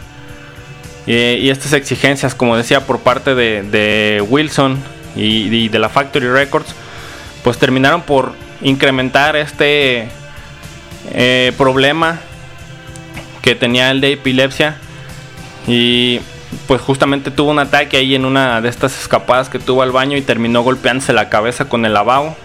y 1.05 1.49
estas 1.49 1.71
exigencias 1.71 2.35
como 2.35 2.57
decía 2.57 2.85
por 2.85 2.99
parte 2.99 3.33
de, 3.33 4.21
Wilson 4.27 4.77
y, 5.15 5.47
y, 5.55 5.69
de 5.69 5.79
la 5.79 5.87
Factory 5.87 6.27
Records 6.27 6.75
pues 7.43 7.57
terminaron 7.57 8.01
por 8.01 8.33
incrementar 8.61 9.37
este 9.37 10.09
eh, 11.13 11.53
problema 11.57 12.19
que 13.41 13.55
tenía 13.55 13.91
el 13.91 14.01
de 14.01 14.13
epilepsia 14.13 14.75
y 15.67 16.19
pues 16.67 16.81
justamente 16.81 17.31
tuvo 17.31 17.51
un 17.51 17.59
ataque 17.59 17.97
ahí 17.97 18.15
en 18.15 18.25
una 18.25 18.61
de 18.61 18.69
estas 18.69 18.99
escapadas 18.99 19.49
que 19.49 19.59
tuvo 19.59 19.81
al 19.81 19.91
baño 19.91 20.17
y 20.17 20.21
terminó 20.21 20.61
golpeándose 20.63 21.13
la 21.13 21.29
cabeza 21.29 21.65
con 21.65 21.85
el 21.85 21.93
lavabo. 21.93 22.35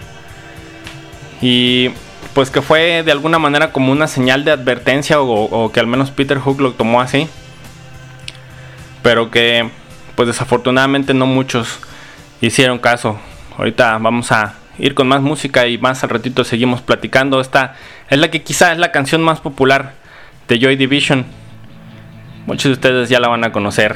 Y 1.41 1.89
pues 2.33 2.49
que 2.49 2.61
fue 2.61 3.03
de 3.03 3.11
alguna 3.11 3.39
manera 3.39 3.71
como 3.71 3.91
una 3.91 4.07
señal 4.07 4.43
de 4.43 4.51
advertencia 4.51 5.21
o, 5.21 5.71
que 5.71 5.79
al 5.79 5.87
menos 5.87 6.11
Peter 6.11 6.39
Hook 6.39 6.61
lo 6.61 6.73
tomó 6.73 7.01
así. 7.01 7.27
Pero 9.01 9.29
que 9.29 9.69
pues 10.15 10.27
desafortunadamente 10.27 11.13
no 11.13 11.25
muchos 11.25 11.79
hicieron 12.41 12.79
caso. 12.79 13.19
Ahorita 13.57 13.97
vamos 13.99 14.31
a 14.31 14.55
ir 14.79 14.95
con 14.95 15.07
más 15.07 15.21
música 15.21 15.67
y 15.67 15.77
más 15.77 16.03
al 16.03 16.09
ratito 16.09 16.43
seguimos 16.43 16.81
platicando. 16.81 17.39
Esta 17.39 17.75
es 18.09 18.17
la 18.17 18.31
que 18.31 18.41
quizá 18.41 18.71
es 18.71 18.79
la 18.79 18.91
canción 18.91 19.21
más 19.21 19.39
popular 19.39 19.93
de 20.47 20.59
Joy 20.59 20.75
Division. 20.75 21.25
Muchos 22.47 22.65
de 22.65 22.73
ustedes 22.73 23.09
ya 23.09 23.19
la 23.19 23.27
van 23.27 23.43
a 23.43 23.51
conocer. 23.51 23.95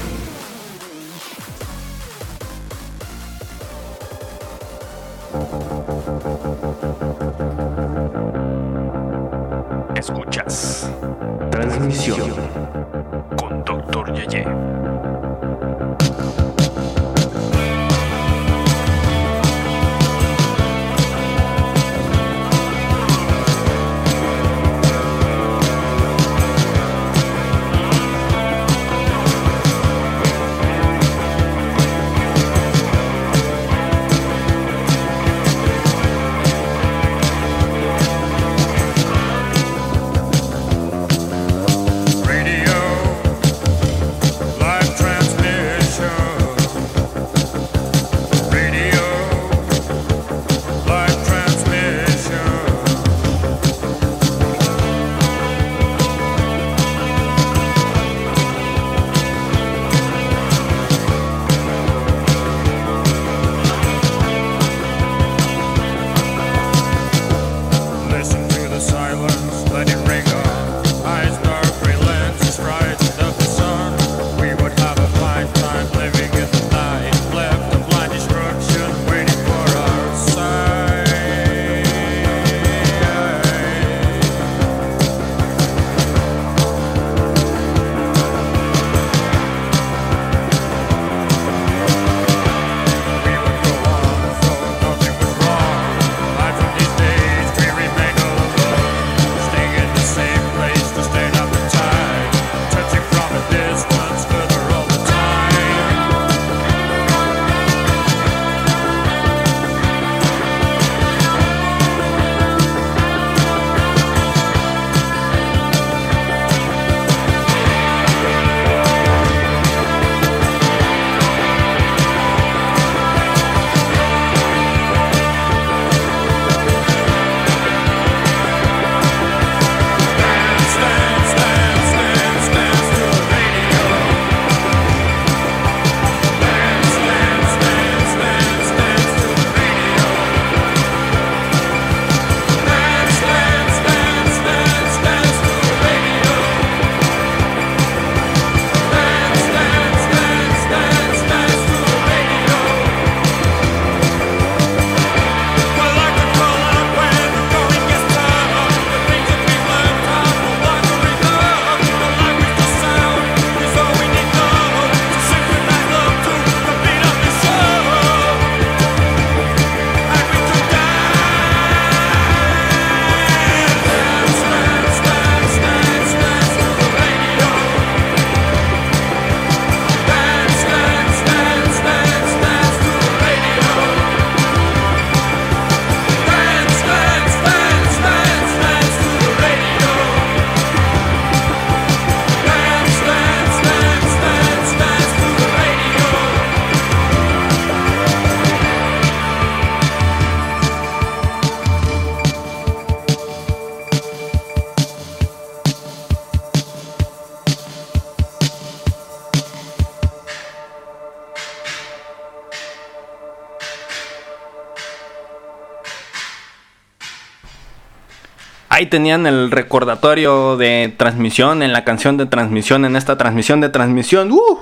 Ahí 218.81 218.87
tenían 218.87 219.27
el 219.27 219.51
recordatorio 219.51 220.57
de 220.57 220.91
transmisión 220.97 221.61
en 221.61 221.71
la 221.71 221.83
canción 221.83 222.17
de 222.17 222.25
transmisión, 222.25 222.83
en 222.83 222.95
esta 222.95 223.15
transmisión 223.15 223.61
de 223.61 223.69
transmisión. 223.69 224.31
¡Uh! 224.31 224.57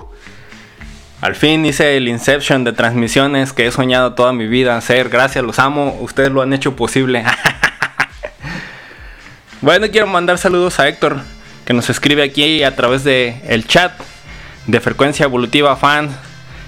Al 1.22 1.36
fin 1.36 1.66
hice 1.66 1.96
el 1.96 2.10
Inception 2.10 2.66
de 2.66 2.74
transmisiones 2.74 3.54
que 3.54 3.66
he 3.66 3.72
soñado 3.72 4.16
toda 4.16 4.34
mi 4.34 4.46
vida 4.46 4.76
hacer. 4.76 5.08
Gracias, 5.08 5.42
los 5.46 5.58
amo. 5.58 5.98
Ustedes 6.02 6.32
lo 6.32 6.42
han 6.42 6.52
hecho 6.52 6.76
posible. 6.76 7.24
bueno, 9.62 9.88
quiero 9.90 10.08
mandar 10.08 10.38
saludos 10.38 10.82
a 10.82 10.90
Héctor, 10.90 11.22
que 11.64 11.72
nos 11.72 11.90
escribe 11.90 12.22
aquí 12.22 12.62
a 12.64 12.76
través 12.76 13.06
de 13.06 13.42
el 13.48 13.68
chat 13.68 13.94
de 14.68 14.82
Frecuencia 14.82 15.24
Evolutiva 15.24 15.78
Fans. 15.78 16.12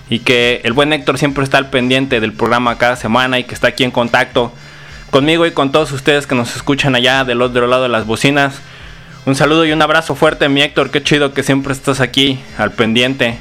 Y 0.09 0.19
que 0.19 0.61
el 0.63 0.71
buen 0.71 0.93
Héctor 0.93 1.17
siempre 1.17 1.43
está 1.43 1.57
al 1.57 1.69
pendiente 1.69 2.21
del 2.21 2.31
programa 2.31 2.77
cada 2.77 2.95
semana 2.95 3.39
y 3.39 3.43
que 3.43 3.53
está 3.53 3.67
aquí 3.67 3.83
en 3.83 3.91
contacto 3.91 4.53
conmigo 5.11 5.45
y 5.45 5.51
con 5.51 5.71
todos 5.71 5.91
ustedes 5.91 6.25
que 6.25 6.35
nos 6.35 6.55
escuchan 6.55 6.95
allá 6.95 7.23
del 7.25 7.41
otro 7.41 7.67
lado 7.67 7.83
de 7.83 7.89
las 7.89 8.07
bocinas. 8.07 8.61
Un 9.25 9.35
saludo 9.35 9.65
y 9.65 9.71
un 9.71 9.81
abrazo 9.81 10.15
fuerte, 10.15 10.49
mi 10.49 10.61
Héctor. 10.61 10.89
Qué 10.89 11.03
chido 11.03 11.33
que 11.33 11.43
siempre 11.43 11.73
estás 11.73 11.99
aquí 11.99 12.39
al 12.57 12.71
pendiente 12.71 13.37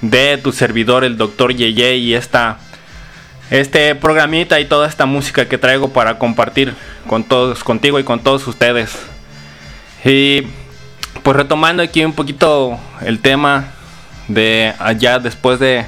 de 0.00 0.38
tu 0.38 0.50
servidor, 0.50 1.04
el 1.04 1.16
Dr. 1.16 1.54
Yeye, 1.54 1.96
y 1.98 2.14
esta 2.14 2.58
este 3.50 3.94
programita 3.94 4.58
y 4.58 4.64
toda 4.64 4.88
esta 4.88 5.04
música 5.04 5.46
que 5.46 5.58
traigo 5.58 5.90
para 5.90 6.18
compartir 6.18 6.74
con 7.06 7.22
todos, 7.22 7.62
contigo 7.62 8.00
y 8.00 8.04
con 8.04 8.20
todos 8.20 8.46
ustedes. 8.48 8.98
Y 10.04 10.42
pues 11.22 11.36
retomando 11.36 11.82
aquí 11.82 12.04
un 12.04 12.14
poquito 12.14 12.78
el 13.02 13.20
tema 13.20 13.66
de 14.26 14.72
allá 14.78 15.18
después 15.18 15.58
de 15.58 15.84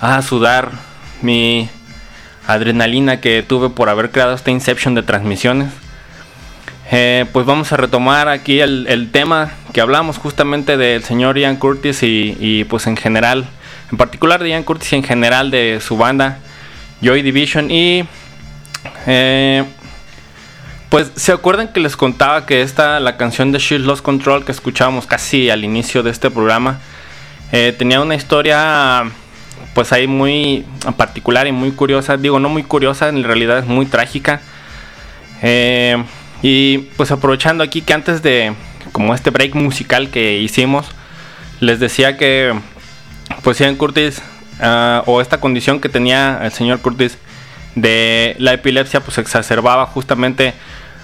ah, 0.00 0.20
sudar 0.22 0.72
mi 1.22 1.70
adrenalina 2.46 3.20
que 3.20 3.42
tuve 3.42 3.70
por 3.70 3.88
haber 3.88 4.10
creado 4.10 4.34
esta 4.34 4.50
Inception 4.50 4.94
de 4.94 5.02
transmisiones. 5.02 5.70
eh, 6.90 7.26
pues 7.32 7.46
vamos 7.46 7.72
a 7.72 7.76
retomar 7.76 8.28
aquí 8.28 8.60
el, 8.60 9.08
tema 9.10 9.52
que 9.72 9.80
hablamos 9.80 10.18
justamente 10.18 10.76
del 10.76 11.02
señor 11.02 11.38
Ian 11.38 11.56
Curtis 11.56 12.02
y, 12.02 12.36
y, 12.38 12.64
pues 12.64 12.86
en 12.86 12.96
general, 12.96 13.46
en 13.90 13.96
particular 13.96 14.42
de 14.42 14.50
Ian 14.50 14.62
Curtis 14.64 14.92
y 14.92 14.96
en 14.96 15.02
general 15.02 15.50
de 15.50 15.80
su 15.80 15.96
banda 15.96 16.38
Joy 17.00 17.22
Division 17.22 17.70
y 17.70 18.04
eh, 19.06 19.64
pues 20.88 21.10
se 21.16 21.32
acuerdan 21.32 21.68
que 21.68 21.80
les 21.80 21.96
contaba 21.96 22.46
que 22.46 22.62
esta, 22.62 23.00
la 23.00 23.16
canción 23.16 23.52
de 23.52 23.58
Shield 23.58 23.84
Lost 23.84 24.02
Control 24.02 24.44
que 24.44 24.52
escuchábamos 24.52 25.06
casi 25.06 25.50
al 25.50 25.64
inicio 25.64 26.02
de 26.02 26.10
este 26.10 26.30
programa, 26.30 26.78
eh, 27.52 27.74
tenía 27.76 28.00
una 28.00 28.14
historia 28.14 29.04
pues 29.74 29.92
ahí 29.92 30.06
muy 30.06 30.64
particular 30.96 31.46
y 31.46 31.52
muy 31.52 31.72
curiosa, 31.72 32.16
digo 32.16 32.38
no 32.38 32.48
muy 32.48 32.62
curiosa, 32.62 33.08
en 33.08 33.24
realidad 33.24 33.58
es 33.58 33.66
muy 33.66 33.86
trágica. 33.86 34.40
Eh, 35.42 36.02
y 36.42 36.78
pues 36.96 37.10
aprovechando 37.10 37.64
aquí 37.64 37.82
que 37.82 37.92
antes 37.92 38.22
de 38.22 38.54
como 38.92 39.14
este 39.14 39.30
break 39.30 39.54
musical 39.54 40.10
que 40.10 40.38
hicimos, 40.38 40.86
les 41.60 41.80
decía 41.80 42.16
que 42.16 42.54
pues 43.42 43.58
Ian 43.58 43.76
Curtis 43.76 44.22
uh, 44.60 45.02
o 45.10 45.20
esta 45.20 45.40
condición 45.40 45.80
que 45.80 45.88
tenía 45.88 46.40
el 46.42 46.52
señor 46.52 46.80
Curtis 46.80 47.18
de 47.74 48.36
la 48.38 48.52
epilepsia 48.52 49.00
pues 49.00 49.18
exacerbaba 49.18 49.86
justamente 49.86 50.54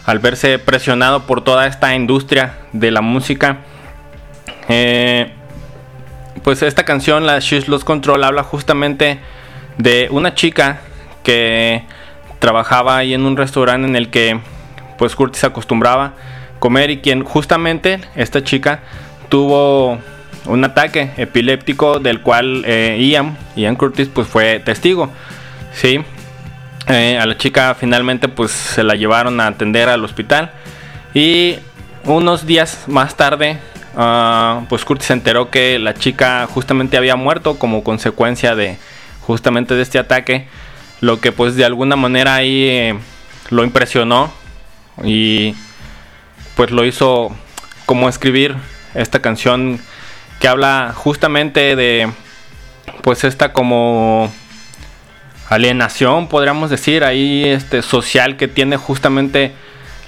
al 0.07 0.19
verse 0.19 0.59
presionado 0.59 1.27
por 1.27 1.43
toda 1.43 1.67
esta 1.67 1.95
industria 1.95 2.59
de 2.73 2.91
la 2.91 3.01
música. 3.01 3.59
Eh, 4.69 5.33
pues 6.43 6.63
esta 6.63 6.85
canción, 6.85 7.27
la 7.27 7.39
She's 7.39 7.69
Lost 7.69 7.85
Control, 7.85 8.25
habla 8.25 8.43
justamente 8.43 9.19
de 9.79 10.09
una 10.11 10.35
chica 10.35 10.81
que 11.23 11.85
trabajaba 12.39 12.97
ahí 12.97 13.15
en 13.15 13.25
un 13.25 13.37
restaurante 13.37 13.87
en 13.87 13.97
el 13.97 14.11
que 14.11 14.41
pues 14.99 15.15
Curtis 15.15 15.45
acostumbraba 15.45 16.15
comer 16.59 16.91
y 16.91 16.99
quien 16.99 17.25
justamente 17.25 18.01
esta 18.17 18.45
chica 18.45 18.81
tuvo 19.29 19.99
un 20.47 20.65
ataque 20.65 21.11
epiléptico 21.17 21.99
del 21.99 22.21
cual 22.21 22.63
eh, 22.67 22.99
Ian, 23.01 23.37
Ian 23.57 23.77
Curtis 23.77 24.09
pues 24.13 24.27
fue 24.27 24.61
testigo. 24.61 25.11
Sí, 25.73 26.01
eh, 26.89 27.19
a 27.19 27.27
la 27.27 27.37
chica 27.37 27.75
finalmente 27.75 28.29
pues 28.29 28.51
se 28.51 28.83
la 28.83 28.95
llevaron 28.95 29.41
a 29.41 29.47
atender 29.47 29.89
al 29.89 30.05
hospital 30.05 30.53
y 31.15 31.57
unos 32.05 32.47
días 32.47 32.85
más 32.87 33.17
tarde 33.17 33.59
uh, 33.97 34.65
pues 34.69 34.85
Curtis 34.85 35.09
se 35.09 35.13
enteró 35.13 35.51
que 35.51 35.79
la 35.79 35.95
chica 35.95 36.47
justamente 36.53 36.97
había 36.97 37.17
muerto 37.17 37.59
como 37.59 37.83
consecuencia 37.83 38.55
de 38.55 38.79
justamente 39.21 39.75
de 39.75 39.83
este 39.83 39.99
ataque, 39.99 40.49
lo 41.01 41.21
que 41.21 41.33
pues 41.33 41.57
de 41.57 41.65
alguna 41.65 41.97
manera 41.97 42.35
ahí 42.35 42.67
eh, 42.69 42.99
lo 43.51 43.65
impresionó 43.65 44.33
y 45.05 45.55
pues 46.57 46.71
lo 46.71 46.85
hizo 46.85 47.35
como 47.87 48.09
escribir 48.09 48.57
esta 48.95 49.21
canción 49.21 49.81
que 50.41 50.49
habla 50.49 50.93
justamente 50.95 51.77
de 51.77 52.11
pues 53.03 53.25
esta 53.25 53.53
como 53.53 54.33
alienación 55.49 56.29
podríamos 56.29 56.71
decir 56.71 57.05
ahí 57.05 57.45
este 57.45 57.83
social 57.83 58.37
que 58.37 58.49
tiene 58.49 58.77
justamente 58.77 59.53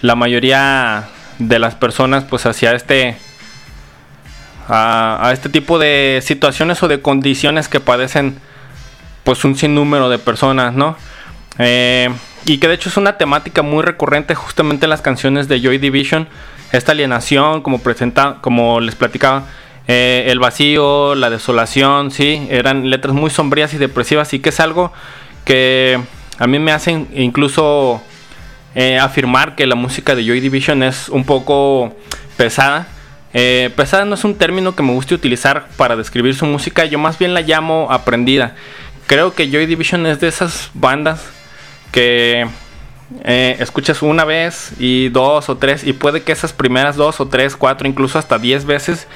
la 0.01 0.15
mayoría 0.15 1.09
de 1.39 1.59
las 1.59 1.75
personas 1.75 2.25
pues 2.25 2.47
hacia 2.47 2.73
este 2.73 3.17
a, 4.75 5.31
este 5.33 5.51
tipo 5.51 5.79
de 5.79 6.21
situaciones 6.23 6.83
o 6.83 6.89
de 6.89 7.03
condiciones 7.03 7.69
que 7.69 7.79
padecen 7.79 8.39
pues 9.23 9.45
un 9.45 9.55
sinnúmero 9.55 10.09
de 10.09 10.19
personas 10.19 10.73
no 10.73 10.97
eh, 11.59 12.09
y 12.47 12.57
que 12.57 12.69
de 12.69 12.75
hecho 12.75 12.89
es 12.89 12.97
una 12.97 13.19
temática 13.19 13.61
muy 13.61 13.83
recurrente 13.83 14.35
justamente 14.35 14.87
en 14.87 14.91
las 14.91 15.03
canciones 15.03 15.47
de 15.47 15.61
Joy 15.61 15.77
Division. 15.79 16.27
Esta 16.73 16.93
alienación 16.93 17.61
como 17.61 17.81
presenta 17.81 18.39
como 18.41 18.81
les 18.81 18.95
platicaba 18.95 19.45
eh, 19.89 20.25
el 20.29 20.39
vacío 20.39 21.15
la 21.17 21.29
desolación 21.29 22.11
sí 22.11 22.47
eran 22.51 22.89
letras 22.89 23.15
muy 23.15 23.29
sombrías 23.31 23.75
y 23.75 23.79
depresivas 23.79 24.33
y 24.33 24.39
que 24.39 24.49
es 24.49 24.61
algo 24.61 24.91
que 25.45 26.01
a 26.39 26.47
mí 26.47 26.59
me 26.59 26.73
hacen 26.73 27.09
incluso 27.15 28.01
eh, 28.75 28.99
afirmar 28.99 29.55
que 29.55 29.67
la 29.67 29.75
música 29.75 30.15
de 30.15 30.25
Joy 30.25 30.41
Division 30.41 30.83
es 30.83 31.11
un 31.11 31.25
poco 31.25 31.95
pesada 32.39 32.87
eh, 33.35 33.71
pesada 33.77 34.05
no 34.05 34.15
es 34.15 34.25
un 34.25 34.35
término 34.35 34.75
que 34.75 34.83
me 34.83 34.93
guste 34.93 35.15
utilizar 35.15 35.69
para 35.77 35.97
describir 35.97 36.35
su 36.35 36.47
música 36.47 36.85
yo 36.85 36.99
más 36.99 37.19
bien 37.19 37.35
la 37.35 37.41
llamo 37.41 37.89
aprendida 37.91 38.55
creo 39.07 39.35
que 39.35 39.51
Joy 39.51 39.67
Division 39.67 40.07
es 40.07 40.21
de 40.21 40.29
esas 40.29 40.71
bandas 40.75 41.23
que 41.93 42.47
eh, 43.25 43.57
escuchas 43.59 44.03
una 44.03 44.25
vez 44.25 44.73
y 44.79 45.11
dos 45.11 45.49
o 45.49 45.57
tres 45.57 45.85
y 45.85 45.93
puede 45.93 46.23
que 46.23 46.33
esas 46.33 46.53
primeras 46.53 46.97
dos 46.97 47.21
o 47.21 47.29
tres, 47.29 47.57
cuatro, 47.57 47.87
incluso 47.87 48.19
hasta 48.19 48.39
diez 48.39 48.65
veces 48.65 49.07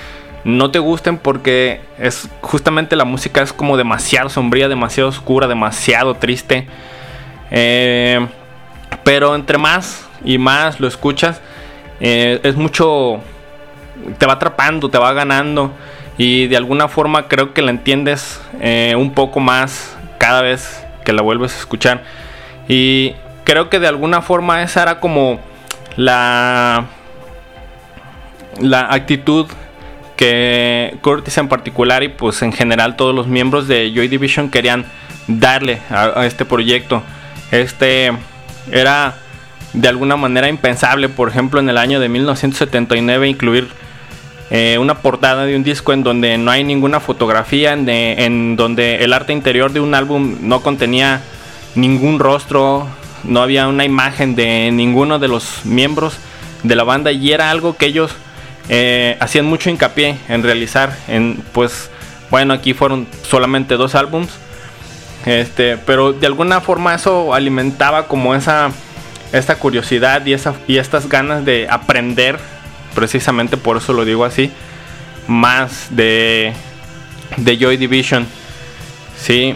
no 0.45 0.71
te 0.71 0.79
gusten 0.79 1.19
porque 1.19 1.81
es 1.99 2.29
justamente 2.43 2.95
la 2.95 3.05
música 3.05 3.43
es 3.43 3.53
como 3.53 3.77
demasiado 3.77 4.29
sombría, 4.29 4.69
demasiado 4.69 5.09
oscura, 5.09 5.49
demasiado 5.49 6.15
triste. 6.15 6.69
Eh, 7.51 8.25
pero 9.03 9.35
entre 9.35 9.59
más 9.59 10.07
y 10.25 10.39
más 10.39 10.79
lo 10.79 10.87
escuchas, 10.87 11.41
es 11.99 12.55
mucho, 12.57 13.21
te 14.19 14.27
va 14.27 14.35
atrapando, 14.35 14.89
te 14.89 14.99
va 14.99 15.13
ganando 15.13 15.73
y 16.19 16.47
de 16.47 16.57
alguna 16.57 16.89
forma 16.89 17.29
creo 17.29 17.53
que 17.53 17.63
la 17.63 17.71
entiendes 17.71 18.41
eh, 18.61 18.95
un 18.97 19.13
poco 19.13 19.41
más 19.41 19.97
cada 20.19 20.43
vez 20.43 20.85
que 21.05 21.13
la 21.13 21.23
vuelves 21.23 21.55
a 21.55 21.59
escuchar. 21.59 22.03
Y 22.69 23.15
creo 23.45 23.69
que 23.69 23.79
de 23.79 23.87
alguna 23.87 24.23
forma 24.23 24.63
esa 24.63 24.83
era 24.83 25.01
como 25.01 25.41
la, 25.97 26.87
la 28.61 28.93
actitud 28.93 29.47
que 30.17 30.97
Curtis 31.03 31.37
en 31.37 31.49
particular 31.49 32.03
y 32.03 32.09
pues 32.09 32.41
en 32.43 32.53
general 32.53 32.97
todos 32.97 33.15
los 33.15 33.27
miembros 33.27 33.69
de 33.69 33.93
Joy 33.95 34.09
Division 34.09 34.51
querían 34.51 34.87
darle 35.27 35.81
a, 35.91 36.21
a, 36.21 36.27
este 36.27 36.45
proyecto. 36.45 37.03
Este 37.51 38.13
era 38.73 39.17
de 39.75 39.89
alguna 39.89 40.17
manera 40.17 40.49
impensable, 40.49 41.11
por 41.11 41.29
ejemplo, 41.29 41.61
en 41.61 41.69
el 41.69 41.77
año 41.77 42.01
de 42.01 42.09
1979 42.09 43.29
incluir 43.29 43.69
eh, 44.51 44.79
una 44.79 44.99
portada 44.99 45.45
de 45.45 45.57
un 45.57 45.65
disco 45.65 45.93
en 45.93 46.03
donde 46.03 46.39
no 46.39 46.51
hay 46.51 46.63
ninguna 46.63 47.01
fotografía, 47.01 47.73
en, 47.73 47.85
de, 47.85 48.25
en 48.25 48.57
donde 48.57 49.05
el 49.05 49.13
arte 49.13 49.33
interior 49.33 49.73
de 49.73 49.81
un 49.81 49.95
álbum 49.95 50.37
no 50.43 50.63
contenía 50.63 51.21
ningún 51.75 52.19
rostro, 52.19 52.87
no 53.25 53.43
había 53.43 53.67
una 53.69 53.85
imagen 53.85 54.37
de 54.37 54.71
ninguno 54.73 55.19
de 55.19 55.29
los 55.29 55.65
miembros 55.65 56.19
de 56.63 56.77
la 56.77 56.85
banda 56.85 57.13
y 57.13 57.33
era 57.33 57.51
algo 57.51 57.77
que 57.77 57.87
ellos 57.87 58.13
eh, 58.69 59.17
hacían 59.21 59.47
mucho 59.47 59.71
hincapié 59.71 60.17
en 60.29 60.43
realizar 60.43 60.97
en 61.09 61.43
pues 61.53 61.91
bueno 62.31 62.55
aquí 62.55 62.75
fueron 62.75 63.07
solamente 63.23 63.77
dos 63.77 63.95
álbums 63.95 64.31
este 65.25 65.77
pero 65.77 66.13
de 66.13 66.27
alguna 66.27 66.61
forma 66.61 66.95
eso 66.95 67.35
alimentaba 67.35 68.09
como 68.09 68.35
esa 68.35 68.73
curiosidad 69.59 70.25
y 70.27 70.33
esa 70.33 70.55
y 70.67 70.79
estas 70.79 71.09
ganas 71.09 71.45
de 71.45 71.69
aprender 71.71 72.39
precisamente 72.97 73.57
por 73.57 73.77
eso 73.77 73.93
lo 73.93 74.05
digo 74.05 74.25
así 74.25 74.51
más 75.29 75.89
de 75.91 76.53
de 77.37 77.59
Joy 77.59 77.77
Division 77.77 78.27
sí 79.17 79.55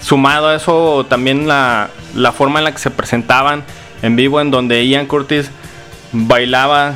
sumado 0.00 0.48
a 0.48 0.54
eso 0.54 1.04
también 1.08 1.48
la, 1.48 1.90
la 2.14 2.30
forma 2.30 2.60
en 2.60 2.64
la 2.66 2.72
que 2.72 2.78
se 2.78 2.90
presentaban 2.90 3.64
en 4.02 4.14
vivo 4.14 4.40
en 4.40 4.52
donde 4.52 4.86
Ian 4.86 5.06
Curtis 5.06 5.50
bailaba 6.12 6.94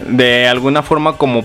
de 0.00 0.46
alguna 0.48 0.82
forma 0.82 1.16
como, 1.16 1.44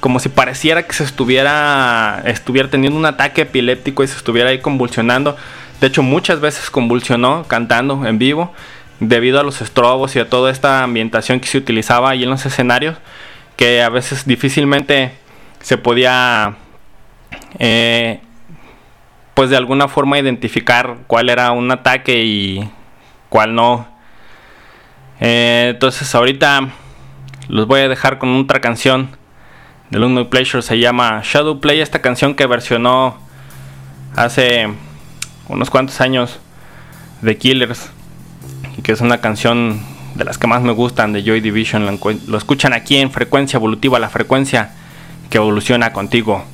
como 0.00 0.18
si 0.18 0.28
pareciera 0.28 0.86
que 0.86 0.92
se 0.94 1.04
estuviera, 1.04 2.22
estuviera 2.24 2.70
teniendo 2.70 2.98
un 2.98 3.06
ataque 3.06 3.42
epiléptico 3.42 4.02
y 4.02 4.08
se 4.08 4.16
estuviera 4.16 4.50
ahí 4.50 4.60
convulsionando. 4.60 5.36
De 5.80 5.88
hecho, 5.88 6.02
muchas 6.02 6.40
veces 6.40 6.70
convulsionó 6.70 7.44
cantando 7.46 8.06
en 8.06 8.18
vivo 8.18 8.52
debido 9.00 9.40
a 9.40 9.42
los 9.42 9.60
estrobos 9.60 10.16
y 10.16 10.18
a 10.18 10.28
toda 10.28 10.50
esta 10.50 10.82
ambientación 10.82 11.40
que 11.40 11.48
se 11.48 11.58
utilizaba 11.58 12.10
ahí 12.10 12.22
en 12.22 12.30
los 12.30 12.46
escenarios, 12.46 12.96
que 13.56 13.82
a 13.82 13.88
veces 13.88 14.26
difícilmente 14.26 15.12
se 15.60 15.78
podía, 15.78 16.56
eh, 17.58 18.20
pues 19.34 19.50
de 19.50 19.56
alguna 19.56 19.88
forma 19.88 20.18
identificar 20.18 20.98
cuál 21.06 21.28
era 21.28 21.52
un 21.52 21.70
ataque 21.70 22.24
y 22.24 22.70
cuál 23.28 23.54
no. 23.54 23.86
Eh, 25.20 25.68
entonces 25.74 26.14
ahorita 26.14 26.68
los 27.48 27.66
voy 27.66 27.80
a 27.80 27.88
dejar 27.88 28.18
con 28.18 28.34
otra 28.36 28.60
canción 28.60 29.16
de 29.90 29.98
Unknown 29.98 30.28
Pleasure, 30.28 30.62
se 30.62 30.78
llama 30.78 31.20
Shadow 31.22 31.60
Play, 31.60 31.80
esta 31.80 32.00
canción 32.00 32.34
que 32.34 32.46
versionó 32.46 33.18
hace 34.16 34.68
unos 35.48 35.70
cuantos 35.70 36.00
años 36.00 36.40
de 37.22 37.36
Killers 37.38 37.90
y 38.76 38.82
que 38.82 38.92
es 38.92 39.00
una 39.00 39.18
canción 39.18 39.80
de 40.14 40.24
las 40.24 40.38
que 40.38 40.46
más 40.46 40.62
me 40.62 40.72
gustan 40.72 41.12
de 41.12 41.22
Joy 41.22 41.40
Division, 41.40 41.84
lo, 41.84 41.98
lo 42.26 42.38
escuchan 42.38 42.72
aquí 42.72 42.96
en 42.96 43.10
frecuencia 43.10 43.56
evolutiva, 43.58 43.98
la 43.98 44.08
frecuencia 44.08 44.70
que 45.30 45.38
evoluciona 45.38 45.92
contigo. 45.92 46.44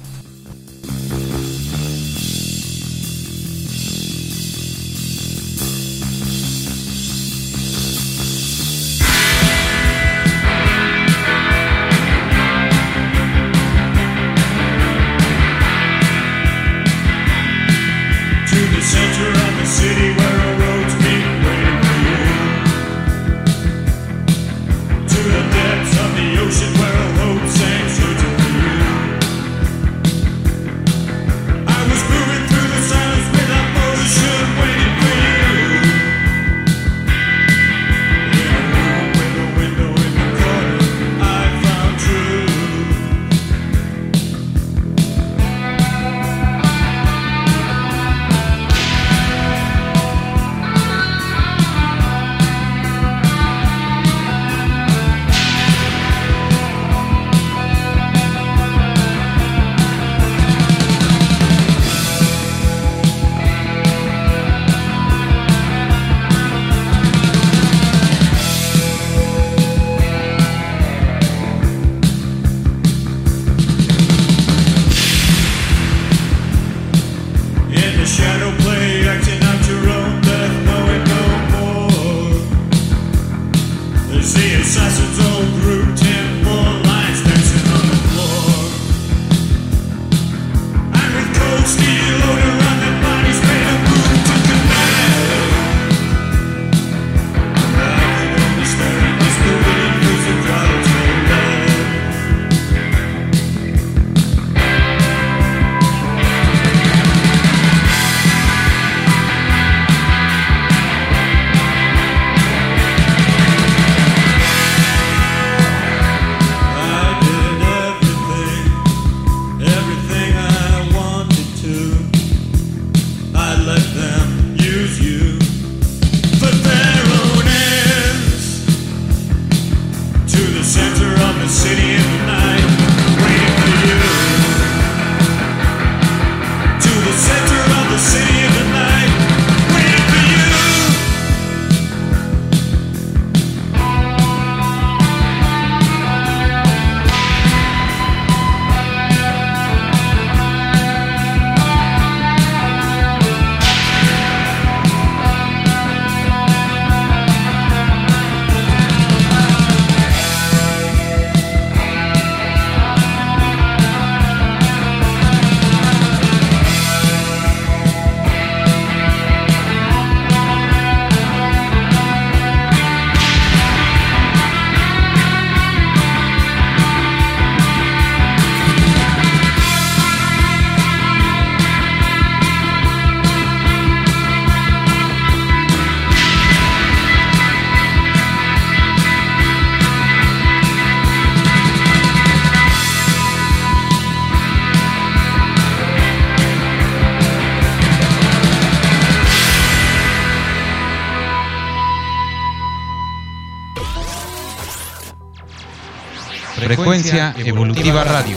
Frecuencia 206.92 207.32
Evolutiva 207.38 208.04
Radio. 208.04 208.36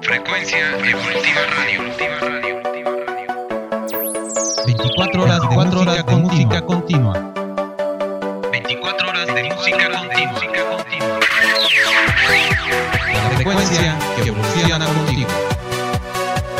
Frecuencia 0.00 0.78
Evolutiva 0.78 1.40
Radio. 1.50 1.92
24 4.64 5.22
horas 5.24 5.40
de 5.40 5.48
4 5.48 5.80
horas 5.80 6.06
de 6.06 6.14
música 6.14 6.62
continua. 6.62 7.32
24 8.52 9.08
horas 9.08 9.26
de 9.26 9.42
música 9.42 9.90
continua. 9.90 10.40
La 13.12 13.30
frecuencia 13.34 13.98
que 14.22 14.28
evoluciona 14.28 14.86
contigo. 14.86 15.28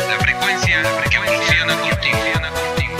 La 0.09 0.17
frecuencia 0.19 0.83
que 1.09 1.15
evoluciona 1.15 1.75
contigo. 1.77 2.97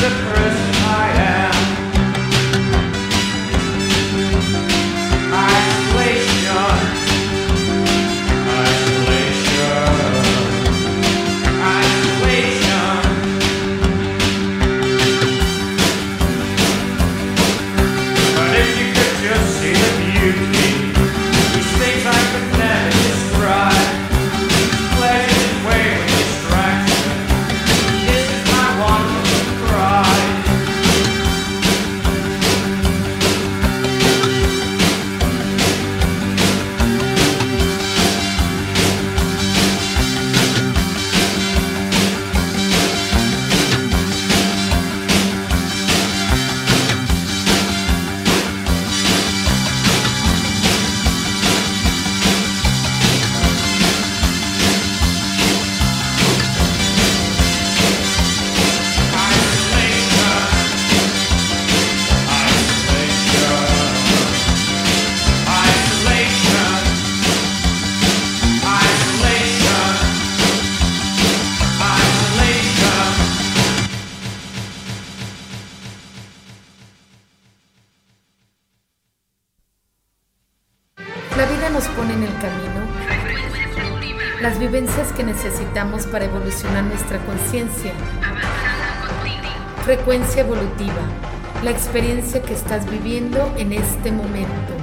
the 0.00 0.33
la 91.64 91.70
experiencia 91.70 92.42
que 92.42 92.52
estás 92.52 92.88
viviendo 92.90 93.50
en 93.56 93.72
este 93.72 94.12
momento. 94.12 94.73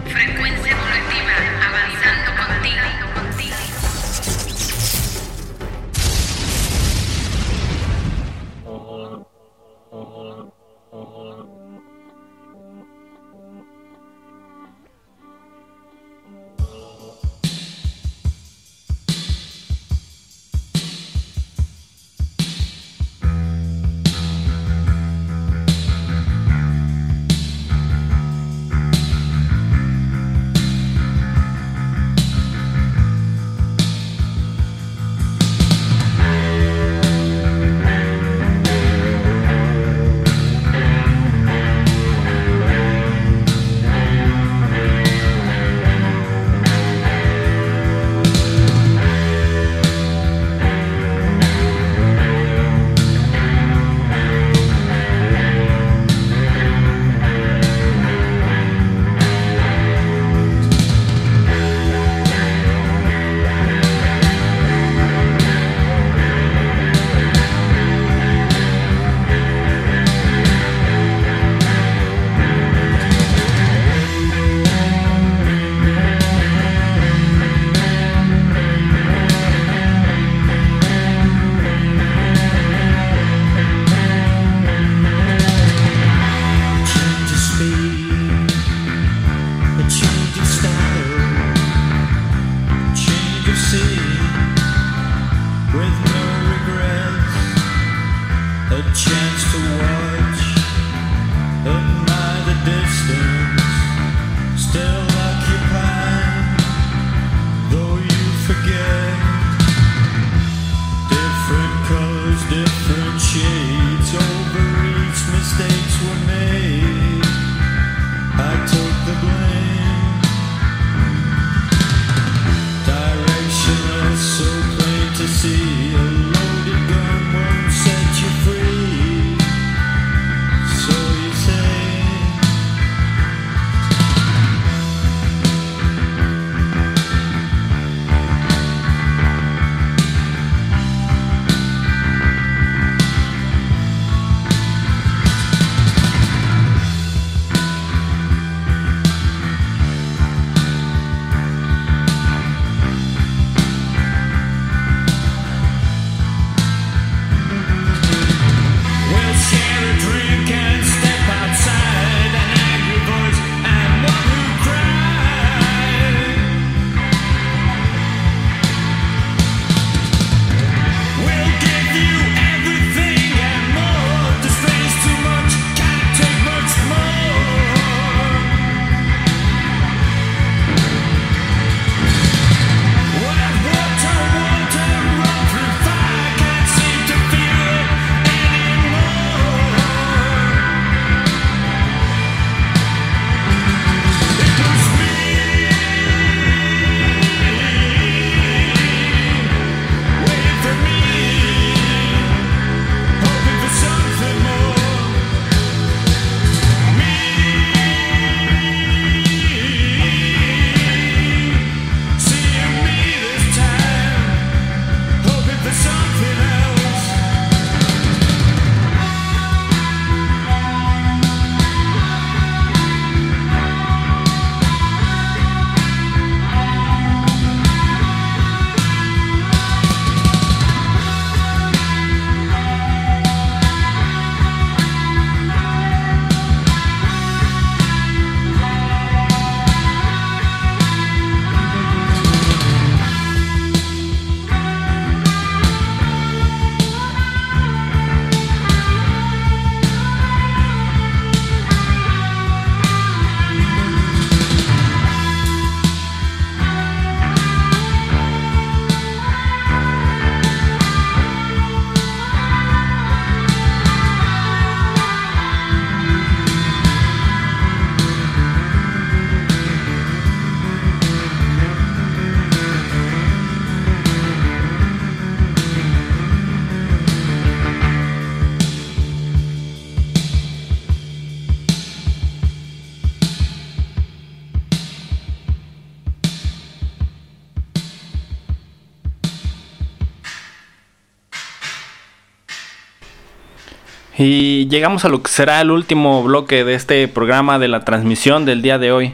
Y 294.24 294.68
llegamos 294.68 295.04
a 295.04 295.10
lo 295.10 295.24
que 295.24 295.32
será 295.32 295.60
el 295.62 295.72
último 295.72 296.22
bloque 296.22 296.64
de 296.64 296.76
este 296.76 297.08
programa 297.08 297.58
de 297.58 297.68
la 297.68 297.80
transmisión 297.80 298.46
del 298.46 298.62
día 298.62 298.78
de 298.78 298.92
hoy. 298.92 299.14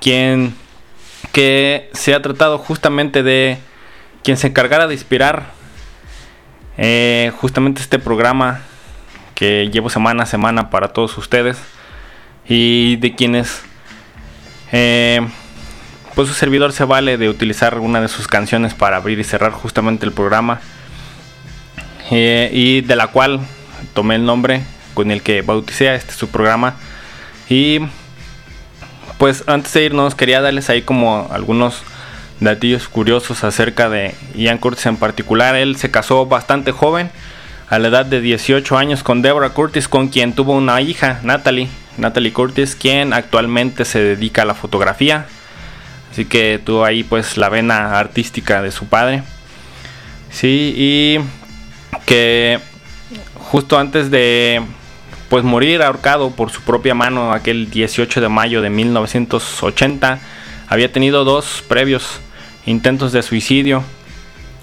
Quien 0.00 0.54
que 1.32 1.90
se 1.92 2.14
ha 2.14 2.22
tratado 2.22 2.56
justamente 2.56 3.22
de 3.22 3.58
quien 4.24 4.38
se 4.38 4.46
encargara 4.46 4.86
de 4.86 4.94
inspirar 4.94 5.52
eh, 6.78 7.30
justamente 7.42 7.82
este 7.82 7.98
programa 7.98 8.62
que 9.34 9.68
llevo 9.70 9.90
semana 9.90 10.22
a 10.22 10.26
semana 10.26 10.70
para 10.70 10.88
todos 10.88 11.18
ustedes 11.18 11.58
y 12.48 12.96
de 12.96 13.14
quienes 13.14 13.60
eh, 14.72 15.28
pues 16.14 16.26
su 16.26 16.32
servidor 16.32 16.72
se 16.72 16.84
vale 16.84 17.18
de 17.18 17.28
utilizar 17.28 17.78
una 17.78 18.00
de 18.00 18.08
sus 18.08 18.28
canciones 18.28 18.72
para 18.72 18.96
abrir 18.96 19.18
y 19.18 19.24
cerrar 19.24 19.52
justamente 19.52 20.06
el 20.06 20.12
programa 20.12 20.62
eh, 22.10 22.48
y 22.54 22.80
de 22.80 22.96
la 22.96 23.08
cual 23.08 23.40
tomé 23.94 24.16
el 24.16 24.24
nombre 24.24 24.62
con 24.94 25.10
el 25.10 25.22
que 25.22 25.42
bauticé 25.42 25.94
este 25.94 26.14
su 26.14 26.28
programa 26.28 26.76
y 27.48 27.80
pues 29.18 29.44
antes 29.46 29.72
de 29.72 29.84
irnos 29.84 30.14
quería 30.14 30.40
darles 30.40 30.70
ahí 30.70 30.82
como 30.82 31.28
algunos 31.30 31.82
datillos 32.40 32.88
curiosos 32.88 33.44
acerca 33.44 33.88
de 33.88 34.14
Ian 34.34 34.58
Curtis 34.58 34.86
en 34.86 34.96
particular. 34.96 35.54
Él 35.54 35.76
se 35.76 35.90
casó 35.90 36.26
bastante 36.26 36.72
joven, 36.72 37.10
a 37.68 37.78
la 37.78 37.88
edad 37.88 38.06
de 38.06 38.20
18 38.20 38.76
años, 38.76 39.02
con 39.02 39.22
Deborah 39.22 39.50
Curtis, 39.50 39.86
con 39.86 40.08
quien 40.08 40.32
tuvo 40.32 40.54
una 40.54 40.80
hija, 40.80 41.20
Natalie. 41.22 41.68
Natalie 41.98 42.32
Curtis, 42.32 42.74
quien 42.74 43.12
actualmente 43.12 43.84
se 43.84 44.00
dedica 44.00 44.42
a 44.42 44.46
la 44.46 44.54
fotografía. 44.54 45.26
Así 46.10 46.24
que 46.24 46.60
tuvo 46.64 46.84
ahí 46.84 47.04
pues 47.04 47.36
la 47.36 47.48
vena 47.48 47.98
artística 47.98 48.62
de 48.62 48.72
su 48.72 48.86
padre. 48.86 49.22
Sí, 50.30 50.74
y 50.76 51.18
que 52.06 52.58
justo 53.50 53.80
antes 53.80 54.12
de 54.12 54.62
pues 55.28 55.42
morir 55.42 55.82
ahorcado 55.82 56.30
por 56.30 56.50
su 56.50 56.60
propia 56.62 56.94
mano 56.94 57.32
aquel 57.32 57.68
18 57.68 58.20
de 58.20 58.28
mayo 58.28 58.62
de 58.62 58.70
1980, 58.70 60.20
había 60.68 60.92
tenido 60.92 61.24
dos 61.24 61.64
previos 61.66 62.20
intentos 62.64 63.12
de 63.12 63.22
suicidio. 63.22 63.82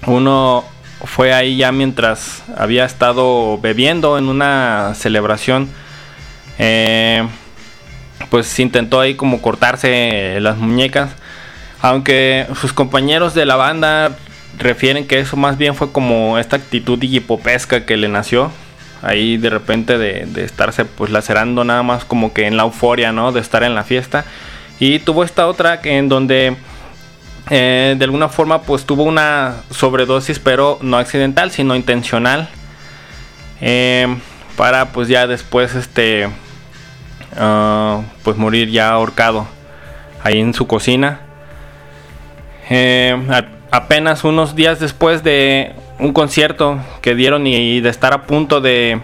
Uno 0.06 0.64
fue 1.04 1.34
ahí 1.34 1.58
ya 1.58 1.70
mientras 1.70 2.42
había 2.56 2.86
estado 2.86 3.58
bebiendo 3.58 4.16
en 4.16 4.28
una 4.28 4.94
celebración. 4.94 5.68
Eh, 6.58 7.26
pues 8.30 8.58
intentó 8.58 9.00
ahí 9.00 9.14
como 9.14 9.42
cortarse 9.42 10.38
las 10.40 10.56
muñecas. 10.56 11.10
Aunque 11.82 12.46
sus 12.58 12.72
compañeros 12.72 13.34
de 13.34 13.44
la 13.44 13.56
banda 13.56 14.16
refieren 14.58 15.06
que 15.06 15.18
eso 15.20 15.36
más 15.36 15.58
bien 15.58 15.74
fue 15.74 15.92
como 15.92 16.38
esta 16.38 16.56
actitud 16.56 17.02
hipopesca 17.02 17.84
que 17.84 17.98
le 17.98 18.08
nació. 18.08 18.50
Ahí 19.02 19.36
de 19.36 19.50
repente 19.50 19.98
de, 19.98 20.26
de 20.26 20.44
estarse 20.44 20.84
pues 20.84 21.10
lacerando 21.10 21.64
nada 21.64 21.82
más 21.82 22.04
como 22.04 22.32
que 22.32 22.46
en 22.46 22.56
la 22.56 22.64
euforia, 22.64 23.12
¿no? 23.12 23.32
De 23.32 23.40
estar 23.40 23.62
en 23.62 23.74
la 23.74 23.84
fiesta. 23.84 24.24
Y 24.80 25.00
tuvo 25.00 25.24
esta 25.24 25.46
otra 25.46 25.80
que 25.80 25.98
en 25.98 26.08
donde 26.08 26.56
eh, 27.50 27.94
de 27.98 28.04
alguna 28.04 28.28
forma 28.28 28.62
pues 28.62 28.84
tuvo 28.84 29.04
una 29.04 29.56
sobredosis 29.70 30.38
pero 30.38 30.78
no 30.82 30.98
accidental 30.98 31.50
sino 31.50 31.74
intencional 31.74 32.48
eh, 33.60 34.06
para 34.56 34.92
pues 34.92 35.08
ya 35.08 35.26
después 35.26 35.74
este 35.74 36.28
ah, 37.38 38.02
pues 38.22 38.36
morir 38.36 38.68
ya 38.70 38.90
ahorcado 38.90 39.46
ahí 40.22 40.40
en 40.40 40.52
su 40.52 40.66
cocina 40.66 41.20
Eh, 42.70 43.16
apenas 43.70 44.24
unos 44.24 44.54
días 44.54 44.78
después 44.78 45.22
de 45.22 45.72
un 45.98 46.12
concierto 46.12 46.78
que 47.00 47.14
dieron 47.14 47.46
y 47.46 47.80
de 47.80 47.88
estar 47.88 48.12
a 48.12 48.22
punto 48.22 48.60
de 48.60 49.00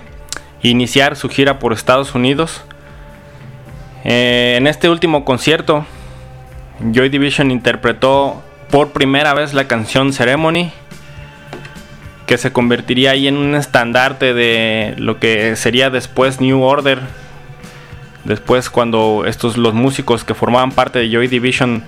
iniciar 0.62 1.16
su 1.16 1.28
gira 1.28 1.58
por 1.58 1.72
Estados 1.72 2.14
Unidos 2.14 2.62
eh, 4.04 4.54
en 4.58 4.66
este 4.66 4.88
último 4.88 5.24
concierto 5.24 5.86
Joy 6.92 7.08
Division 7.08 7.50
interpretó 7.50 8.42
por 8.70 8.90
primera 8.90 9.34
vez 9.34 9.54
la 9.54 9.68
canción 9.68 10.12
Ceremony, 10.12 10.72
que 12.26 12.38
se 12.38 12.52
convertiría 12.52 13.12
ahí 13.12 13.28
en 13.28 13.36
un 13.36 13.54
estandarte 13.54 14.34
de 14.34 14.94
lo 14.98 15.18
que 15.20 15.56
sería 15.56 15.90
después 15.90 16.40
New 16.40 16.62
Order. 16.62 17.00
Después 18.24 18.70
cuando 18.70 19.24
estos 19.26 19.56
los 19.56 19.74
músicos 19.74 20.24
que 20.24 20.34
formaban 20.34 20.72
parte 20.72 20.98
de 20.98 21.10
Joy 21.10 21.28
Division 21.28 21.84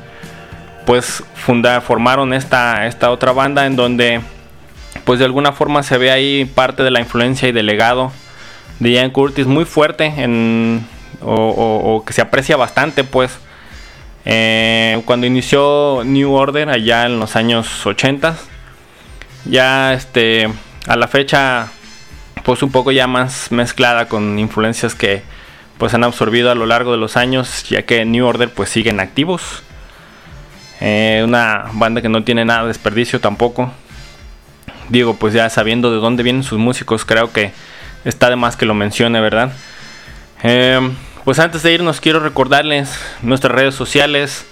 pues 0.85 1.25
funda, 1.35 1.81
formaron 1.81 2.33
esta, 2.33 2.87
esta 2.87 3.11
otra 3.11 3.33
banda 3.33 3.67
en 3.67 3.75
donde 3.75 4.21
pues 5.07 5.21
de 5.21 5.25
alguna 5.25 5.53
forma 5.53 5.85
se 5.85 5.97
ve 5.99 6.11
ahí 6.11 6.45
parte 6.45 6.83
de 6.83 6.91
la 6.91 6.99
influencia 6.99 7.49
y 7.49 7.53
del 7.53 7.67
legado 7.67 8.11
de 8.81 8.91
Ian 8.91 9.11
Curtis 9.11 9.47
muy 9.47 9.65
fuerte 9.65 10.07
en, 10.17 10.85
o, 11.23 12.03
que 12.05 12.13
se 12.13 12.21
aprecia 12.21 12.57
bastante 12.57 13.05
pues. 13.05 13.39
Eh, 14.25 15.01
cuando 15.05 15.29
inició 15.29 16.03
New 16.05 16.35
Order 16.35 16.69
allá 16.69 17.07
en 17.07 17.21
los 17.21 17.37
años 17.37 17.87
80 17.87 18.37
ya 19.45 19.95
este 19.95 20.49
a 20.89 20.97
la 20.97 21.07
fecha 21.07 21.69
pues 22.43 22.61
un 22.65 22.73
poco 22.73 22.91
ya 22.91 23.07
más 23.07 23.53
mezclada 23.53 24.09
con 24.09 24.37
influencias 24.41 24.97
que 24.97 25.23
pues 25.79 25.95
han 25.95 26.03
absorbido 26.03 26.51
a 26.51 26.57
lo 26.57 26.67
largo 26.67 26.91
de 26.91 26.99
los 26.99 27.17
años 27.17 27.69
ya 27.69 27.83
que 27.83 28.05
New 28.05 28.27
Order 28.27 28.51
pues 28.53 28.71
siguen 28.71 28.99
activos. 28.99 29.63
Eh, 30.81 31.23
una 31.25 31.67
banda 31.75 32.03
que 32.03 32.09
no 32.09 32.25
tiene 32.25 32.45
nada 32.45 32.63
de 32.63 32.69
desperdicio 32.69 33.21
tampoco 33.21 33.71
digo 34.89 35.17
pues 35.17 35.35
ya 35.35 35.49
sabiendo 35.51 35.91
de 35.91 35.99
dónde 35.99 36.23
vienen 36.23 36.43
sus 36.43 36.59
músicos 36.59 37.05
creo 37.05 37.33
que 37.33 37.53
está 38.05 38.31
de 38.31 38.37
más 38.37 38.57
que 38.57 38.67
lo 38.67 38.75
mencione 38.75 39.21
verdad 39.21 39.53
eh, 40.43 40.81
pues 41.27 41.39
antes 41.41 41.63
de 41.65 41.73
irnos 41.73 42.01
quiero 42.01 42.21
recordarles 42.21 42.97
nuestras 43.21 43.53
redes 43.53 43.75
sociales, 43.75 44.47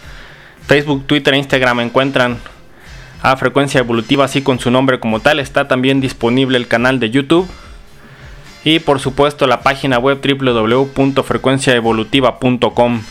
Facebook, 0.67 1.07
Twitter 1.07 1.35
e 1.35 1.39
Instagram 1.39 1.79
encuentran 1.81 2.39
a 3.23 3.37
Frecuencia 3.37 3.79
Evolutiva 3.79 4.25
así 4.25 4.43
con 4.43 4.59
su 4.59 4.73
nombre 4.73 4.99
como 4.99 5.21
tal. 5.21 5.39
Está 5.39 5.69
también 5.69 6.01
disponible 6.01 6.59
el 6.59 6.67
canal 6.67 6.99
de 7.01 7.11
YouTube 7.11 7.49
y 8.65 8.81
por 8.81 8.99
supuesto 8.99 9.47
la 9.47 9.61
página 9.61 9.99
web 9.99 10.19
www.frecuenciaevolutiva.com. 10.21 13.03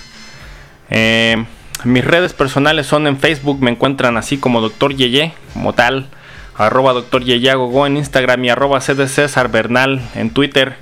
Eh, 0.89 1.45
mis 1.86 2.03
redes 2.03 2.34
personales 2.34 2.86
son 2.86 3.07
en 3.07 3.17
Facebook, 3.17 3.61
me 3.61 3.71
encuentran 3.71 4.17
así 4.17 4.38
como 4.38 4.59
Dr. 4.61 4.93
Yeye, 4.93 5.32
como 5.53 5.71
tal, 5.74 6.09
arroba 6.58 6.93
Dr. 6.93 7.24
Yeyagogo 7.24 7.88
en 7.88 7.97
Instagram 7.97 8.45
y 8.45 8.49
arroba 8.49 8.82
CD 8.82 9.08
César 9.08 9.49
Bernal 9.49 10.01
en 10.16 10.30
Twitter. 10.30 10.76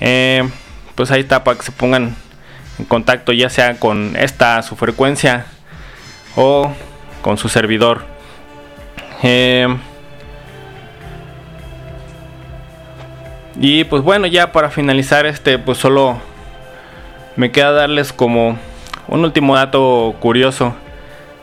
Eh, 0.00 0.48
pues 0.94 1.10
ahí 1.10 1.20
está 1.20 1.44
para 1.44 1.58
que 1.58 1.64
se 1.64 1.72
pongan 1.72 2.16
en 2.78 2.84
contacto 2.84 3.32
ya 3.32 3.50
sea 3.50 3.78
con 3.78 4.16
esta 4.16 4.62
su 4.62 4.76
frecuencia 4.76 5.46
o 6.36 6.72
con 7.22 7.36
su 7.36 7.48
servidor. 7.48 8.04
Eh, 9.22 9.68
y 13.60 13.84
pues 13.84 14.02
bueno, 14.02 14.26
ya 14.26 14.52
para 14.52 14.70
finalizar 14.70 15.26
este, 15.26 15.58
pues 15.58 15.78
solo 15.78 16.18
me 17.36 17.52
queda 17.52 17.72
darles 17.72 18.12
como 18.12 18.58
un 19.08 19.24
último 19.24 19.56
dato 19.56 20.14
curioso 20.20 20.74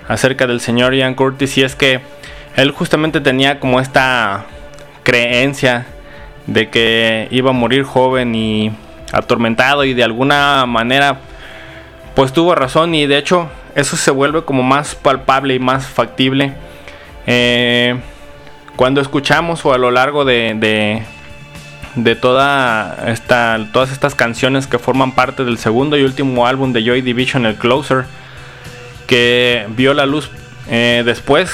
acerca 0.07 0.47
del 0.47 0.61
señor 0.61 0.95
Ian 0.95 1.15
Curtis 1.15 1.57
y 1.57 1.63
es 1.63 1.75
que 1.75 2.01
él 2.58 2.72
justamente 2.72 3.22
tenía 3.22 3.60
como 3.60 3.80
esta 3.80 4.45
creencia 5.03 5.86
de 6.47 6.70
que 6.70 7.28
iba 7.32 7.51
a 7.51 7.53
morir 7.53 7.84
joven 7.84 8.36
y 8.36 8.72
atormentado 9.14 9.86
y 9.86 9.93
de 9.93 10.03
alguna 10.03 10.66
manera 10.66 11.20
pues 12.16 12.34
tuvo 12.34 12.55
razón 12.55 12.95
y 12.95 13.05
de 13.05 13.18
hecho 13.18 13.47
eso 13.76 13.95
se 13.95 14.10
vuelve 14.10 14.43
como 14.43 14.64
más 14.64 14.95
palpable 14.95 15.53
y 15.53 15.60
más 15.60 15.86
factible. 15.86 16.53
Eh, 17.28 17.95
cuando 18.76 19.01
escuchamos 19.01 19.64
o 19.66 19.74
a 19.74 19.78
lo 19.78 19.91
largo 19.91 20.26
de, 20.26 20.55
de, 20.55 21.03
de 21.93 22.16
toda 22.16 23.05
esta, 23.08 23.60
todas 23.72 23.91
estas 23.91 24.16
canciones 24.16 24.66
que 24.66 24.80
forman 24.80 25.12
parte 25.12 25.45
del 25.45 25.60
segundo 25.60 25.95
y 25.95 26.01
último 26.01 26.47
álbum 26.47 26.74
de 26.74 26.84
Joy 26.84 27.01
Division, 27.01 27.45
el 27.45 27.55
Closer, 27.55 28.05
que 29.05 29.68
vio 29.70 29.93
la 29.93 30.08
luz 30.08 30.32
eh, 30.70 31.03
después, 31.05 31.51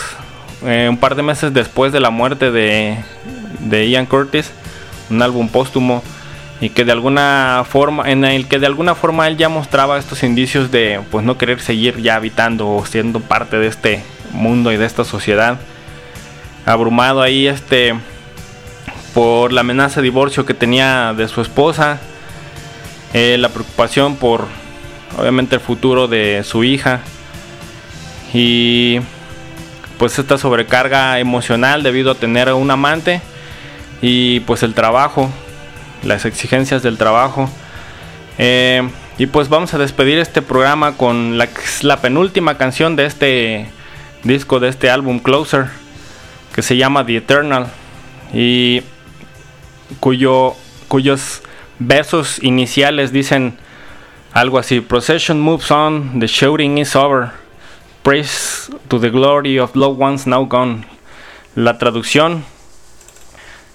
eh, 0.66 0.88
un 0.90 0.98
par 0.98 1.16
de 1.16 1.24
meses 1.24 1.54
después 1.54 1.92
de 1.92 2.00
la 2.00 2.10
muerte 2.10 2.52
de, 2.52 2.98
de 3.60 3.90
Ian 3.90 4.06
Curtis, 4.06 4.52
un 5.10 5.22
álbum 5.22 5.48
póstumo 5.50 6.04
y 6.64 6.70
que 6.70 6.86
de 6.86 6.92
alguna 6.94 7.66
forma 7.70 8.10
en 8.10 8.24
el 8.24 8.48
que 8.48 8.60
de 8.60 8.68
alguna 8.68 8.96
forma 8.96 9.28
él 9.28 9.36
ya 9.36 9.50
mostraba 9.50 9.98
estos 9.98 10.24
indicios 10.24 10.72
de 10.72 11.02
pues 11.12 11.26
no 11.26 11.38
querer 11.38 11.60
seguir 11.60 12.02
ya 12.02 12.16
habitando 12.16 12.70
o 12.70 12.86
siendo 12.86 13.20
parte 13.20 13.58
de 13.58 13.68
este 13.68 14.04
mundo 14.32 14.72
y 14.72 14.78
de 14.78 14.86
esta 14.86 15.04
sociedad 15.04 15.60
abrumado 16.66 17.22
ahí 17.22 17.48
este 17.48 17.94
por 19.14 19.52
la 19.52 19.62
amenaza 19.62 20.00
de 20.00 20.06
divorcio 20.06 20.46
que 20.46 20.54
tenía 20.54 21.14
de 21.14 21.28
su 21.28 21.42
esposa 21.42 22.00
eh, 23.14 23.36
la 23.38 23.50
preocupación 23.50 24.16
por 24.16 24.48
obviamente 25.20 25.56
el 25.56 25.62
futuro 25.62 26.08
de 26.08 26.44
su 26.46 26.64
hija 26.64 27.02
y 28.34 29.02
pues 30.04 30.20
esta 30.20 30.38
sobrecarga 30.38 31.18
emocional 31.20 31.82
debido 31.82 32.12
a 32.12 32.16
tener 32.16 32.52
un 32.52 32.70
amante 32.70 33.22
y 34.02 34.42
pues 34.42 34.62
el 34.62 34.74
trabajo 34.74 35.32
las 36.04 36.26
exigencias 36.26 36.84
del 36.84 36.98
trabajo. 36.98 37.50
Eh, 38.38 38.86
y 39.18 39.28
pues 39.28 39.48
vamos 39.48 39.74
a 39.74 39.78
despedir 39.78 40.18
este 40.18 40.42
programa 40.42 40.98
con 40.98 41.38
la, 41.38 42.02
penúltima 42.02 42.58
canción 42.58 42.98
de 42.98 43.06
este 43.06 43.70
disco, 44.24 44.60
de 44.60 44.68
este 44.68 44.90
álbum 44.90 45.20
Closer, 45.20 45.68
que 46.54 46.62
se 46.62 46.76
llama 46.76 47.06
The 47.06 47.16
Eternal, 47.16 47.68
y 48.34 48.82
cuyo, 50.02 50.54
cuyos 50.90 51.44
versos 51.80 52.44
iniciales 52.44 53.14
dicen 53.14 53.56
algo 54.34 54.60
así: 54.60 54.82
Procession 54.82 55.40
moves 55.40 55.72
on, 55.72 56.20
the 56.20 56.28
shouting 56.28 56.78
is 56.78 56.94
over, 56.94 57.32
praise 58.04 58.70
to 58.90 59.00
the 59.00 59.10
glory 59.10 59.58
of 59.58 59.76
loved 59.76 60.00
ones 60.00 60.28
now 60.28 60.46
gone. 60.46 60.86
La 61.56 61.78
traducción, 61.78 62.44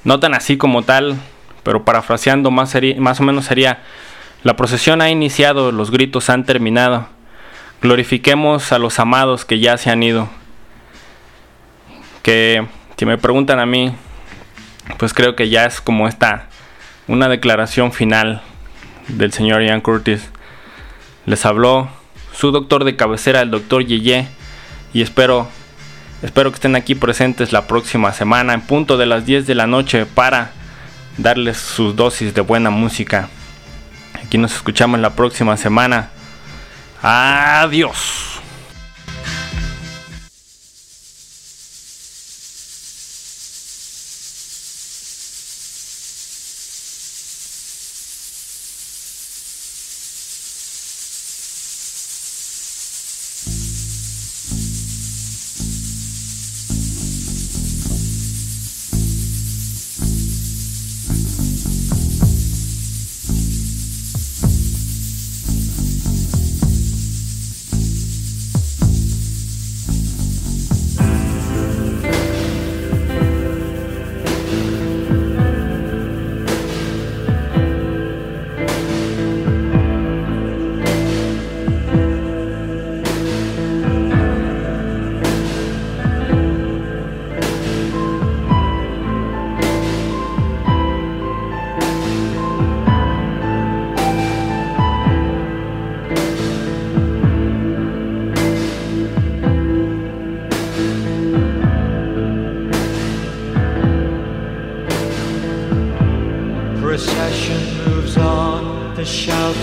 no 0.04 0.20
tan 0.20 0.34
así 0.34 0.56
como 0.56 0.82
tal, 0.82 1.16
pero 1.62 1.84
parafraseando 1.84 2.50
más, 2.50 2.76
más 2.98 3.20
o 3.20 3.22
menos 3.22 3.46
sería: 3.46 3.82
La 4.42 4.54
procesión 4.56 5.00
ha 5.00 5.10
iniciado, 5.10 5.72
los 5.72 5.90
gritos 5.90 6.30
han 6.30 6.44
terminado. 6.44 7.08
Glorifiquemos 7.80 8.72
a 8.72 8.78
los 8.78 8.98
amados 8.98 9.44
que 9.44 9.60
ya 9.60 9.76
se 9.78 9.90
han 9.90 10.02
ido. 10.02 10.28
Que 12.22 12.66
si 12.96 13.06
me 13.06 13.18
preguntan 13.18 13.60
a 13.60 13.66
mí, 13.66 13.94
pues 14.98 15.14
creo 15.14 15.36
que 15.36 15.48
ya 15.48 15.64
es 15.64 15.80
como 15.80 16.08
esta 16.08 16.48
una 17.06 17.28
declaración 17.28 17.92
final 17.92 18.42
del 19.06 19.32
señor 19.32 19.62
Ian 19.62 19.80
Curtis. 19.80 20.28
Les 21.24 21.46
habló 21.46 21.88
su 22.38 22.52
doctor 22.52 22.84
de 22.84 22.94
cabecera, 22.94 23.40
el 23.40 23.50
doctor 23.50 23.84
Yeye, 23.84 24.28
y 24.94 25.02
espero 25.02 25.48
espero 26.22 26.50
que 26.50 26.56
estén 26.56 26.76
aquí 26.76 26.94
presentes 26.94 27.52
la 27.52 27.66
próxima 27.66 28.12
semana 28.12 28.54
en 28.54 28.60
punto 28.60 28.96
de 28.96 29.06
las 29.06 29.26
10 29.26 29.46
de 29.46 29.54
la 29.56 29.66
noche 29.66 30.06
para 30.06 30.52
darles 31.16 31.56
sus 31.58 31.96
dosis 31.96 32.34
de 32.34 32.40
buena 32.40 32.70
música. 32.70 33.28
Aquí 34.22 34.38
nos 34.38 34.54
escuchamos 34.54 35.00
la 35.00 35.10
próxima 35.10 35.56
semana. 35.56 36.10
Adiós. 37.02 38.37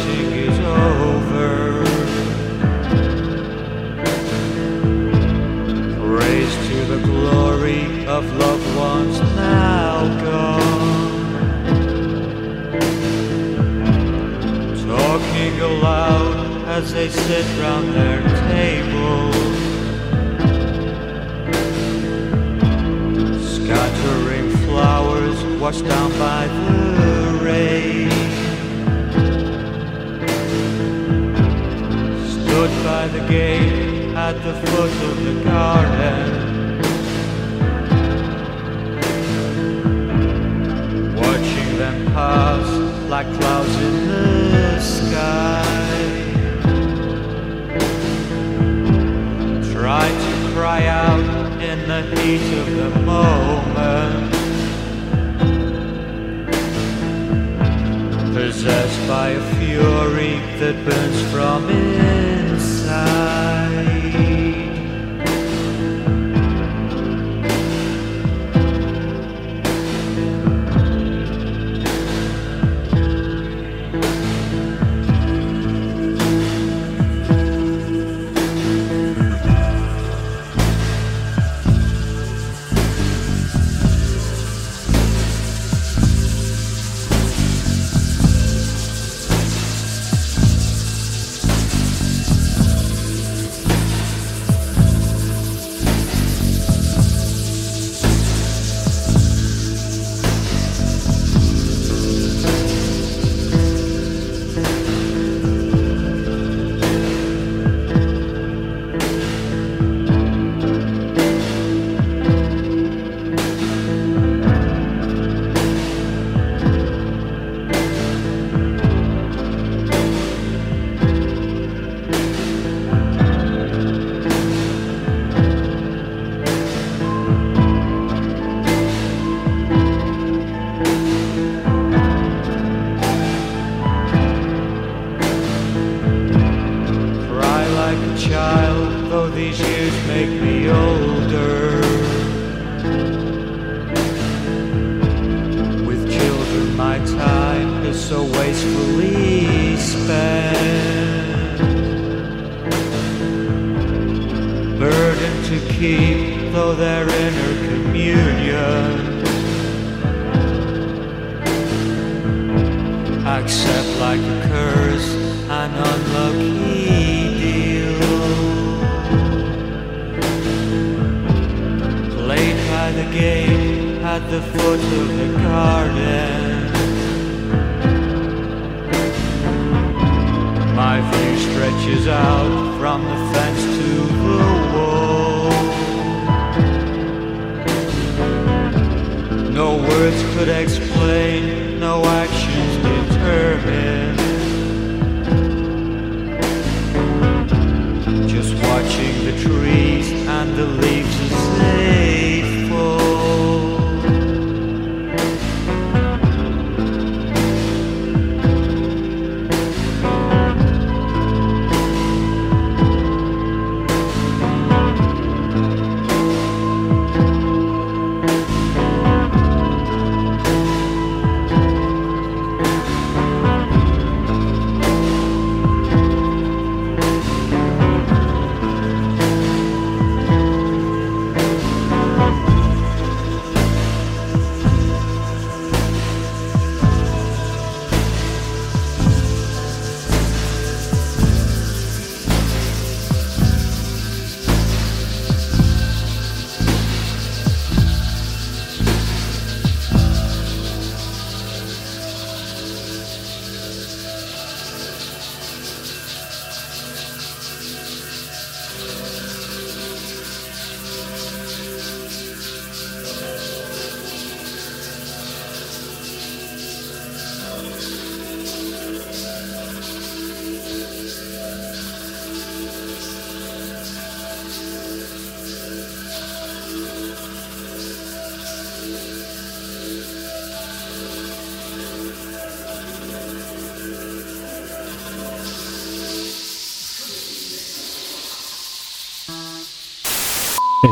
The 0.03 0.34